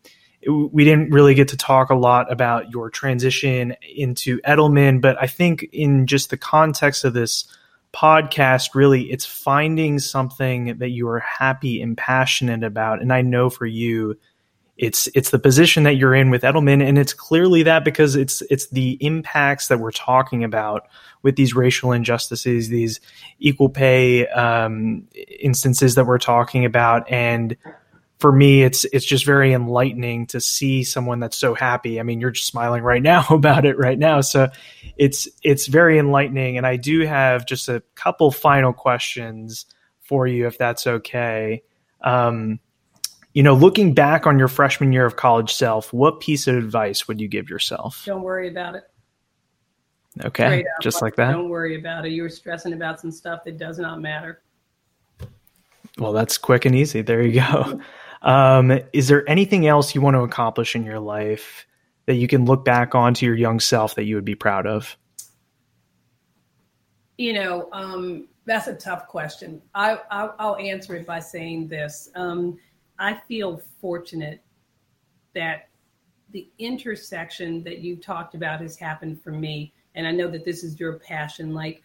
we 0.47 0.83
didn't 0.83 1.11
really 1.11 1.33
get 1.33 1.47
to 1.49 1.57
talk 1.57 1.89
a 1.89 1.95
lot 1.95 2.31
about 2.31 2.69
your 2.69 2.89
transition 2.89 3.75
into 3.95 4.39
Edelman, 4.41 5.01
but 5.01 5.17
I 5.19 5.25
think 5.27 5.63
in 5.71 6.05
just 6.05 6.29
the 6.29 6.37
context 6.37 7.03
of 7.03 7.13
this 7.13 7.45
podcast 7.95 8.75
really 8.75 9.09
it's 9.11 9.25
finding 9.25 9.99
something 9.99 10.77
that 10.79 10.89
you 10.89 11.07
are 11.07 11.19
happy 11.19 11.81
and 11.81 11.97
passionate 11.97 12.63
about. 12.63 13.01
And 13.01 13.13
i 13.13 13.21
know 13.21 13.49
for 13.49 13.65
you 13.65 14.17
it's 14.77 15.07
it's 15.15 15.29
the 15.29 15.39
position 15.39 15.83
that 15.83 15.95
you're 15.95 16.13
in 16.13 16.29
with 16.29 16.41
edelman 16.41 16.85
and 16.85 16.97
it's 16.97 17.13
clearly 17.13 17.63
that 17.63 17.85
because 17.85 18.15
it's 18.15 18.41
it's 18.49 18.67
the 18.67 18.97
impacts 18.99 19.69
that 19.69 19.79
we're 19.79 19.91
talking 19.91 20.43
about 20.43 20.87
with 21.21 21.37
these 21.37 21.55
racial 21.55 21.93
injustices 21.93 22.67
these 22.67 22.99
equal 23.39 23.69
pay 23.69 24.27
um, 24.27 25.07
instances 25.39 25.95
that 25.95 26.05
we're 26.05 26.17
talking 26.17 26.65
about 26.65 27.09
and 27.09 27.55
for 28.19 28.31
me, 28.31 28.63
it's 28.63 28.85
it's 28.85 29.05
just 29.05 29.25
very 29.25 29.53
enlightening 29.53 30.25
to 30.27 30.39
see 30.39 30.83
someone 30.83 31.19
that's 31.19 31.37
so 31.37 31.53
happy. 31.53 31.99
I 31.99 32.03
mean, 32.03 32.21
you're 32.21 32.31
just 32.31 32.47
smiling 32.47 32.83
right 32.83 33.01
now 33.01 33.25
about 33.29 33.65
it 33.65 33.77
right 33.77 33.99
now, 33.99 34.21
so 34.21 34.49
it's 34.97 35.27
it's 35.43 35.67
very 35.67 35.99
enlightening. 35.99 36.57
And 36.57 36.65
I 36.65 36.77
do 36.77 37.01
have 37.01 37.45
just 37.45 37.67
a 37.67 37.83
couple 37.95 38.31
final 38.31 38.73
questions 38.73 39.65
for 40.01 40.27
you, 40.27 40.47
if 40.47 40.57
that's 40.57 40.87
okay. 40.87 41.63
Um, 42.01 42.59
you 43.33 43.43
know, 43.43 43.53
looking 43.53 43.93
back 43.93 44.25
on 44.25 44.39
your 44.39 44.47
freshman 44.47 44.93
year 44.93 45.05
of 45.05 45.17
college 45.17 45.53
self, 45.53 45.91
what 45.91 46.21
piece 46.21 46.47
of 46.47 46.55
advice 46.55 47.07
would 47.07 47.19
you 47.19 47.27
give 47.27 47.49
yourself? 47.49 48.03
Don't 48.05 48.21
worry 48.21 48.47
about 48.47 48.75
it. 48.75 48.83
Okay, 50.23 50.63
just 50.81 51.01
like 51.01 51.17
that. 51.17 51.33
Don't 51.33 51.49
worry 51.49 51.77
about 51.77 52.05
it. 52.05 52.13
You 52.13 52.21
were 52.23 52.29
stressing 52.29 52.71
about 52.71 53.01
some 53.01 53.11
stuff 53.11 53.43
that 53.43 53.57
does 53.57 53.77
not 53.77 54.01
matter. 54.01 54.41
Well, 55.97 56.13
that's 56.13 56.37
quick 56.37 56.63
and 56.63 56.73
easy. 56.73 57.01
There 57.01 57.21
you 57.21 57.41
go. 57.41 57.81
Um, 58.25 58.79
is 58.91 59.07
there 59.07 59.27
anything 59.29 59.67
else 59.67 59.93
you 59.93 60.01
want 60.01 60.15
to 60.15 60.21
accomplish 60.21 60.75
in 60.75 60.83
your 60.83 60.99
life 60.99 61.67
that 62.07 62.15
you 62.15 62.27
can 62.27 62.45
look 62.45 62.65
back 62.65 62.95
on 62.95 63.13
to 63.13 63.25
your 63.25 63.35
young 63.35 63.59
self 63.59 63.95
that 63.95 64.05
you 64.05 64.15
would 64.15 64.25
be 64.25 64.35
proud 64.35 64.65
of? 64.65 64.97
You 67.17 67.33
know, 67.33 67.69
um, 67.71 68.27
that's 68.45 68.67
a 68.67 68.73
tough 68.73 69.07
question. 69.07 69.61
I, 69.73 69.99
I, 70.09 70.29
will 70.43 70.57
answer 70.57 70.95
it 70.95 71.05
by 71.05 71.19
saying 71.19 71.67
this. 71.67 72.09
Um, 72.15 72.57
I 72.97 73.13
feel 73.27 73.61
fortunate 73.79 74.41
that 75.33 75.69
the 76.31 76.49
intersection 76.57 77.63
that 77.63 77.79
you 77.79 77.95
talked 77.95 78.35
about 78.35 78.59
has 78.59 78.75
happened 78.75 79.21
for 79.21 79.31
me. 79.31 79.71
And 79.93 80.07
I 80.07 80.11
know 80.11 80.29
that 80.29 80.43
this 80.43 80.63
is 80.63 80.79
your 80.79 80.99
passion. 80.99 81.53
Like, 81.53 81.83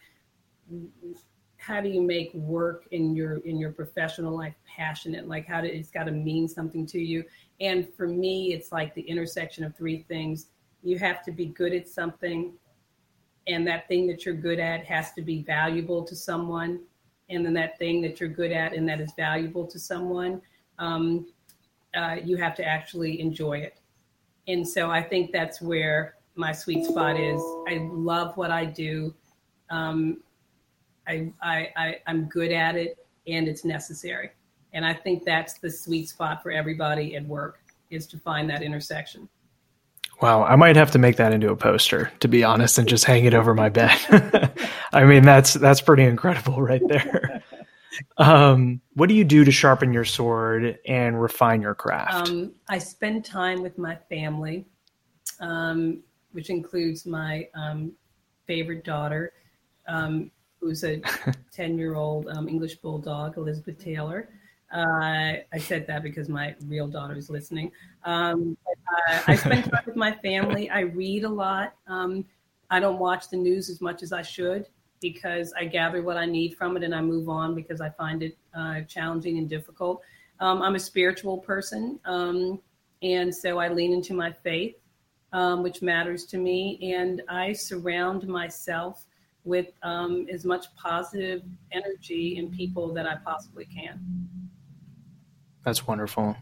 how 1.61 1.79
do 1.79 1.89
you 1.89 2.01
make 2.01 2.33
work 2.33 2.87
in 2.89 3.15
your 3.15 3.37
in 3.45 3.59
your 3.59 3.71
professional 3.71 4.35
life 4.35 4.55
passionate? 4.65 5.27
Like 5.27 5.45
how 5.45 5.61
do 5.61 5.67
it's 5.67 5.91
got 5.91 6.05
to 6.05 6.11
mean 6.11 6.47
something 6.47 6.87
to 6.87 6.99
you. 6.99 7.23
And 7.59 7.87
for 7.93 8.07
me 8.07 8.53
it's 8.53 8.71
like 8.71 8.95
the 8.95 9.03
intersection 9.03 9.63
of 9.63 9.75
three 9.77 10.03
things. 10.07 10.47
You 10.81 10.97
have 10.97 11.23
to 11.23 11.31
be 11.31 11.45
good 11.45 11.73
at 11.73 11.87
something 11.87 12.53
and 13.45 13.67
that 13.67 13.87
thing 13.87 14.07
that 14.07 14.25
you're 14.25 14.33
good 14.33 14.59
at 14.59 14.85
has 14.85 15.13
to 15.13 15.21
be 15.21 15.43
valuable 15.43 16.03
to 16.03 16.15
someone 16.15 16.79
and 17.29 17.45
then 17.45 17.53
that 17.53 17.77
thing 17.77 18.01
that 18.01 18.19
you're 18.19 18.29
good 18.29 18.51
at 18.51 18.73
and 18.73 18.89
that 18.89 18.99
is 18.99 19.13
valuable 19.15 19.67
to 19.67 19.77
someone 19.77 20.41
um, 20.79 21.27
uh, 21.95 22.15
you 22.23 22.37
have 22.37 22.55
to 22.55 22.65
actually 22.65 23.21
enjoy 23.21 23.59
it. 23.59 23.77
And 24.47 24.67
so 24.67 24.89
i 24.89 25.03
think 25.03 25.31
that's 25.31 25.61
where 25.61 26.15
my 26.33 26.53
sweet 26.53 26.85
spot 26.85 27.19
is. 27.19 27.39
I 27.67 27.87
love 27.91 28.35
what 28.35 28.49
i 28.49 28.65
do 28.65 29.13
um, 29.69 30.17
I, 31.07 31.31
I, 31.41 31.69
I 31.75 31.97
I'm 32.07 32.25
good 32.25 32.51
at 32.51 32.75
it 32.75 33.05
and 33.27 33.47
it's 33.47 33.65
necessary. 33.65 34.31
And 34.73 34.85
I 34.85 34.93
think 34.93 35.25
that's 35.25 35.59
the 35.59 35.69
sweet 35.69 36.09
spot 36.09 36.41
for 36.41 36.51
everybody 36.51 37.15
at 37.15 37.25
work 37.25 37.59
is 37.89 38.07
to 38.07 38.17
find 38.17 38.49
that 38.49 38.61
intersection. 38.63 39.27
Wow, 40.21 40.43
I 40.43 40.55
might 40.55 40.75
have 40.75 40.91
to 40.91 40.99
make 40.99 41.17
that 41.17 41.33
into 41.33 41.49
a 41.49 41.55
poster, 41.55 42.11
to 42.19 42.27
be 42.27 42.43
honest, 42.43 42.77
and 42.77 42.87
just 42.87 43.05
hang 43.05 43.25
it 43.25 43.33
over 43.33 43.55
my 43.55 43.69
bed. 43.69 43.97
I 44.93 45.03
mean, 45.03 45.23
that's 45.23 45.55
that's 45.55 45.81
pretty 45.81 46.03
incredible 46.03 46.61
right 46.61 46.81
there. 46.87 47.43
Um, 48.17 48.81
what 48.93 49.09
do 49.09 49.15
you 49.15 49.25
do 49.25 49.43
to 49.43 49.51
sharpen 49.51 49.93
your 49.93 50.05
sword 50.05 50.79
and 50.87 51.21
refine 51.21 51.61
your 51.61 51.75
craft? 51.75 52.29
Um, 52.29 52.53
I 52.69 52.77
spend 52.77 53.25
time 53.25 53.61
with 53.61 53.77
my 53.77 53.95
family, 54.09 54.65
um, 55.41 56.01
which 56.31 56.49
includes 56.49 57.05
my 57.05 57.49
um, 57.53 57.91
favorite 58.47 58.85
daughter. 58.85 59.33
Who's 60.61 60.83
a 60.83 61.01
10 61.51 61.77
year 61.77 61.95
old 61.95 62.27
um, 62.29 62.47
English 62.47 62.75
bulldog, 62.75 63.37
Elizabeth 63.37 63.79
Taylor. 63.79 64.29
Uh, 64.71 65.33
I 65.51 65.57
said 65.57 65.85
that 65.87 66.01
because 66.01 66.29
my 66.29 66.55
real 66.67 66.87
daughter 66.87 67.17
is 67.17 67.29
listening. 67.29 67.71
Um, 68.05 68.55
but, 68.63 69.13
uh, 69.13 69.21
I 69.27 69.35
spend 69.35 69.65
time 69.65 69.83
with 69.85 69.97
my 69.97 70.13
family. 70.13 70.69
I 70.69 70.81
read 70.81 71.25
a 71.25 71.29
lot. 71.29 71.73
Um, 71.87 72.25
I 72.69 72.79
don't 72.79 72.99
watch 72.99 73.29
the 73.29 73.35
news 73.35 73.69
as 73.69 73.81
much 73.81 74.01
as 74.01 74.13
I 74.13 74.21
should 74.21 74.67
because 75.01 75.51
I 75.57 75.65
gather 75.65 76.01
what 76.03 76.15
I 76.15 76.25
need 76.25 76.55
from 76.55 76.77
it 76.77 76.83
and 76.83 76.95
I 76.95 77.01
move 77.01 77.27
on 77.27 77.53
because 77.53 77.81
I 77.81 77.89
find 77.89 78.23
it 78.23 78.37
uh, 78.53 78.81
challenging 78.81 79.39
and 79.39 79.49
difficult. 79.49 80.01
Um, 80.39 80.61
I'm 80.61 80.75
a 80.75 80.79
spiritual 80.79 81.39
person, 81.39 81.99
um, 82.05 82.59
and 83.03 83.33
so 83.33 83.57
I 83.57 83.67
lean 83.67 83.93
into 83.93 84.13
my 84.13 84.31
faith, 84.31 84.75
um, 85.33 85.63
which 85.63 85.81
matters 85.81 86.25
to 86.27 86.37
me, 86.37 86.79
and 86.93 87.21
I 87.29 87.51
surround 87.51 88.27
myself 88.27 89.05
with 89.43 89.67
um, 89.83 90.27
as 90.31 90.45
much 90.45 90.67
positive 90.75 91.41
energy 91.71 92.37
in 92.37 92.51
people 92.51 92.93
that 92.93 93.07
I 93.07 93.15
possibly 93.25 93.65
can. 93.65 93.99
That's 95.63 95.87
wonderful. 95.87 96.35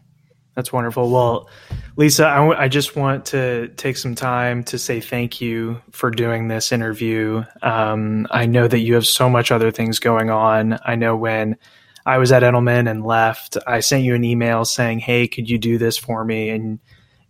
That's 0.54 0.72
wonderful. 0.72 1.10
Well, 1.10 1.48
Lisa, 1.96 2.26
I, 2.26 2.36
w- 2.36 2.58
I 2.58 2.68
just 2.68 2.96
want 2.96 3.24
to 3.26 3.68
take 3.76 3.96
some 3.96 4.14
time 4.14 4.64
to 4.64 4.78
say 4.78 5.00
thank 5.00 5.40
you 5.40 5.80
for 5.90 6.10
doing 6.10 6.48
this 6.48 6.72
interview. 6.72 7.44
Um, 7.62 8.26
I 8.30 8.46
know 8.46 8.66
that 8.66 8.80
you 8.80 8.94
have 8.94 9.06
so 9.06 9.30
much 9.30 9.52
other 9.52 9.70
things 9.70 9.98
going 9.98 10.28
on. 10.28 10.78
I 10.84 10.96
know 10.96 11.16
when 11.16 11.56
I 12.04 12.18
was 12.18 12.32
at 12.32 12.42
Edelman 12.42 12.90
and 12.90 13.04
left, 13.04 13.56
I 13.66 13.80
sent 13.80 14.04
you 14.04 14.14
an 14.14 14.24
email 14.24 14.64
saying, 14.64 15.00
"Hey, 15.00 15.28
could 15.28 15.48
you 15.48 15.58
do 15.58 15.78
this 15.78 15.96
for 15.96 16.24
me?" 16.24 16.50
and 16.50 16.80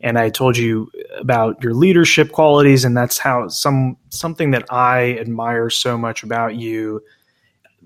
and 0.00 0.18
I 0.18 0.30
told 0.30 0.56
you 0.56 0.90
about 1.18 1.62
your 1.62 1.74
leadership 1.74 2.32
qualities, 2.32 2.84
and 2.84 2.96
that's 2.96 3.18
how 3.18 3.48
some 3.48 3.96
something 4.08 4.52
that 4.52 4.72
I 4.72 5.18
admire 5.18 5.70
so 5.70 5.98
much 5.98 6.22
about 6.22 6.56
you. 6.56 7.02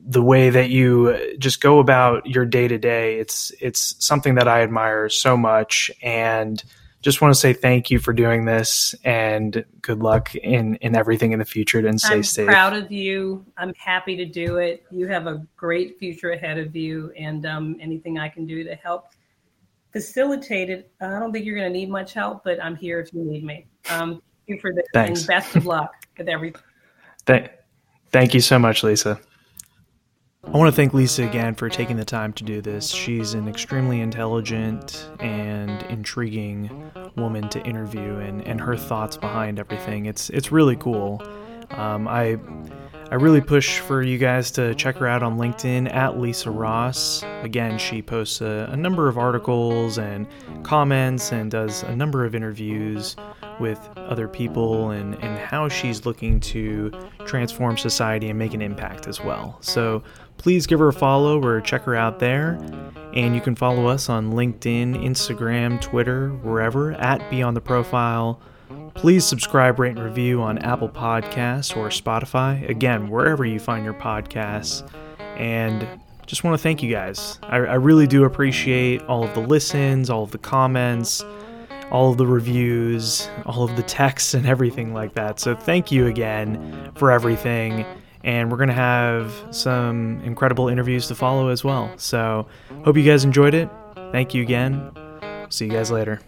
The 0.07 0.23
way 0.23 0.51
that 0.51 0.71
you 0.71 1.37
just 1.39 1.61
go 1.61 1.79
about 1.79 2.27
your 2.27 2.45
day 2.45 2.69
to 2.69 2.79
day, 2.79 3.19
it's 3.19 3.53
it's 3.61 3.97
something 4.05 4.37
that 4.37 4.49
I 4.49 4.63
admire 4.63 5.09
so 5.09 5.37
much, 5.37 5.91
and 6.03 6.63
just 7.01 7.21
want 7.21 7.35
to 7.35 7.41
say 7.41 7.53
thank 7.53 7.91
you 7.91 7.99
for 7.99 8.13
doing 8.13 8.45
this, 8.45 8.95
and 9.05 9.65
good 9.83 10.01
luck 10.01 10.35
in 10.37 10.77
in 10.77 10.95
everything 10.95 11.33
in 11.33 11.39
the 11.39 11.45
future. 11.45 11.85
And 11.87 12.01
stay 12.01 12.15
I'm 12.15 12.23
safe. 12.23 12.47
Proud 12.47 12.75
of 12.75 12.93
you. 12.93 13.45
I'm 13.57 13.75
happy 13.75 14.17
to 14.17 14.25
do 14.25 14.59
it. 14.59 14.85
You 14.91 15.07
have 15.09 15.27
a 15.27 15.45
great 15.57 15.99
future 15.99 16.31
ahead 16.31 16.59
of 16.59 16.77
you, 16.77 17.13
and 17.19 17.45
um, 17.45 17.77
anything 17.81 18.19
I 18.19 18.29
can 18.29 18.47
do 18.47 18.63
to 18.63 18.75
help 18.75 19.14
facilitated. 19.95 20.87
I 21.01 21.19
don't 21.21 21.33
think 21.33 21.47
you're 21.47 21.57
going 21.57 21.73
to 21.73 21.79
need 21.79 21.89
much 21.89 22.13
help, 22.13 22.43
but 22.45 22.63
I'm 22.63 22.75
here 22.77 23.01
if 23.01 23.15
you 23.15 23.25
need 23.25 23.45
me. 23.45 23.67
Um, 23.89 24.11
thank 24.11 24.23
you 24.49 24.61
for 24.61 24.75
this, 24.75 24.85
Thanks. 24.93 25.21
and 25.21 25.29
best 25.29 25.57
of 25.57 25.67
luck 25.67 25.93
with 26.19 26.29
everything. 26.29 26.61
Thank, 27.25 27.51
thank 28.11 28.35
you 28.35 28.41
so 28.41 28.59
much, 28.59 28.83
Lisa. 28.83 29.19
I 30.47 30.51
want 30.51 30.69
to 30.69 30.77
thank 30.77 30.93
Lisa 30.93 31.27
again 31.27 31.55
for 31.55 31.71
taking 31.71 31.97
the 31.97 32.05
time 32.05 32.33
to 32.35 32.45
do 32.45 32.61
this. 32.61 32.91
She's 32.91 33.33
an 33.33 33.49
extremely 33.49 34.01
intelligent 34.01 35.09
and 35.21 35.83
intriguing 35.85 36.91
woman 37.17 37.49
to 37.49 37.63
interview, 37.63 38.17
and, 38.19 38.43
and 38.43 38.61
her 38.61 38.77
thoughts 38.77 39.17
behind 39.17 39.59
everything. 39.59 40.05
It's 40.05 40.29
it's 40.31 40.53
really 40.53 40.77
cool. 40.77 41.23
Um, 41.71 42.07
I 42.07 42.39
I 43.11 43.17
really 43.17 43.41
push 43.41 43.79
for 43.81 44.03
you 44.03 44.17
guys 44.17 44.51
to 44.53 44.75
check 44.75 44.97
her 44.97 45.07
out 45.07 45.23
on 45.23 45.37
LinkedIn 45.37 45.93
at 45.93 46.19
Lisa 46.19 46.51
Ross. 46.51 47.23
Again, 47.43 47.79
she 47.79 48.01
posts 48.01 48.41
a, 48.41 48.69
a, 48.73 48.77
number 48.77 49.09
of 49.09 49.19
articles 49.19 49.99
and 49.99 50.27
comments 50.63 51.31
and 51.31 51.51
does 51.51 51.83
a 51.83 51.95
number 51.95 52.25
of 52.25 52.35
interviews 52.35 53.15
with 53.61 53.79
other 53.97 54.27
people 54.27 54.91
and, 54.91 55.15
and 55.23 55.39
how 55.39 55.69
she's 55.69 56.07
looking 56.07 56.41
to 56.41 56.91
transform 57.27 57.77
society 57.77 58.31
and 58.31 58.39
make 58.39 58.55
an 58.55 58.63
impact 58.63 59.07
as 59.07 59.21
well. 59.21 59.59
So 59.61 60.03
please 60.39 60.67
give 60.67 60.79
her 60.79 60.89
a 60.89 60.93
follow 60.93 61.43
or 61.45 61.61
check 61.61 61.83
her 61.83 61.95
out 61.95 62.19
there. 62.19 62.55
And 63.13 63.35
you 63.35 63.41
can 63.41 63.55
follow 63.55 63.87
us 63.87 64.09
on 64.09 64.33
LinkedIn, 64.33 65.05
Instagram, 65.05 65.81
Twitter, 65.81 66.31
wherever 66.31 66.93
at 66.93 67.31
Beyond 67.31 67.57
the 67.57 67.61
Profile. 67.61 68.41
Please 68.95 69.25
subscribe, 69.25 69.79
rate, 69.79 69.97
and 69.97 70.05
review 70.05 70.41
on 70.43 70.59
Apple 70.59 70.89
Podcasts 70.89 71.77
or 71.77 71.89
Spotify. 71.89 72.69
Again, 72.69 73.09
wherever 73.09 73.45
you 73.45 73.59
find 73.59 73.85
your 73.85 73.95
podcasts. 73.95 74.89
And 75.37 75.87
just 76.27 76.45
want 76.45 76.59
to 76.59 76.63
thank 76.63 76.83
you 76.83 76.91
guys. 76.91 77.39
I, 77.43 77.57
I, 77.57 77.75
really 77.75 78.07
do 78.07 78.25
appreciate 78.25 79.03
all 79.03 79.25
of 79.25 79.35
the 79.35 79.41
listens, 79.41 80.09
all 80.09 80.23
of 80.23 80.31
the 80.31 80.39
comments, 80.39 81.23
all 81.91 82.11
of 82.11 82.19
the 82.19 82.27
reviews, 82.27 83.29
all 83.47 83.63
of 83.63 83.77
the 83.77 83.83
texts, 83.83 84.35
and 84.35 84.47
everything 84.47 84.95
like 84.95 85.15
that. 85.15 85.39
So 85.39 85.55
thank 85.55 85.93
you 85.93 86.07
again 86.07 86.93
for 86.95 87.11
everything. 87.11 87.85
And 88.23 88.51
we're 88.51 88.57
going 88.57 88.69
to 88.69 88.75
have 88.75 89.35
some 89.51 90.21
incredible 90.25 90.69
interviews 90.69 91.09
to 91.09 91.15
follow 91.15 91.49
as 91.49 91.63
well. 91.63 91.93
So 91.99 92.47
hope 92.85 92.97
you 92.97 93.05
guys 93.05 93.25
enjoyed 93.25 93.55
it. 93.55 93.69
Thank 94.13 94.33
you 94.33 94.43
again. 94.43 94.91
See 95.51 95.67
you 95.67 95.73
guys 95.73 95.91
later. 95.91 96.21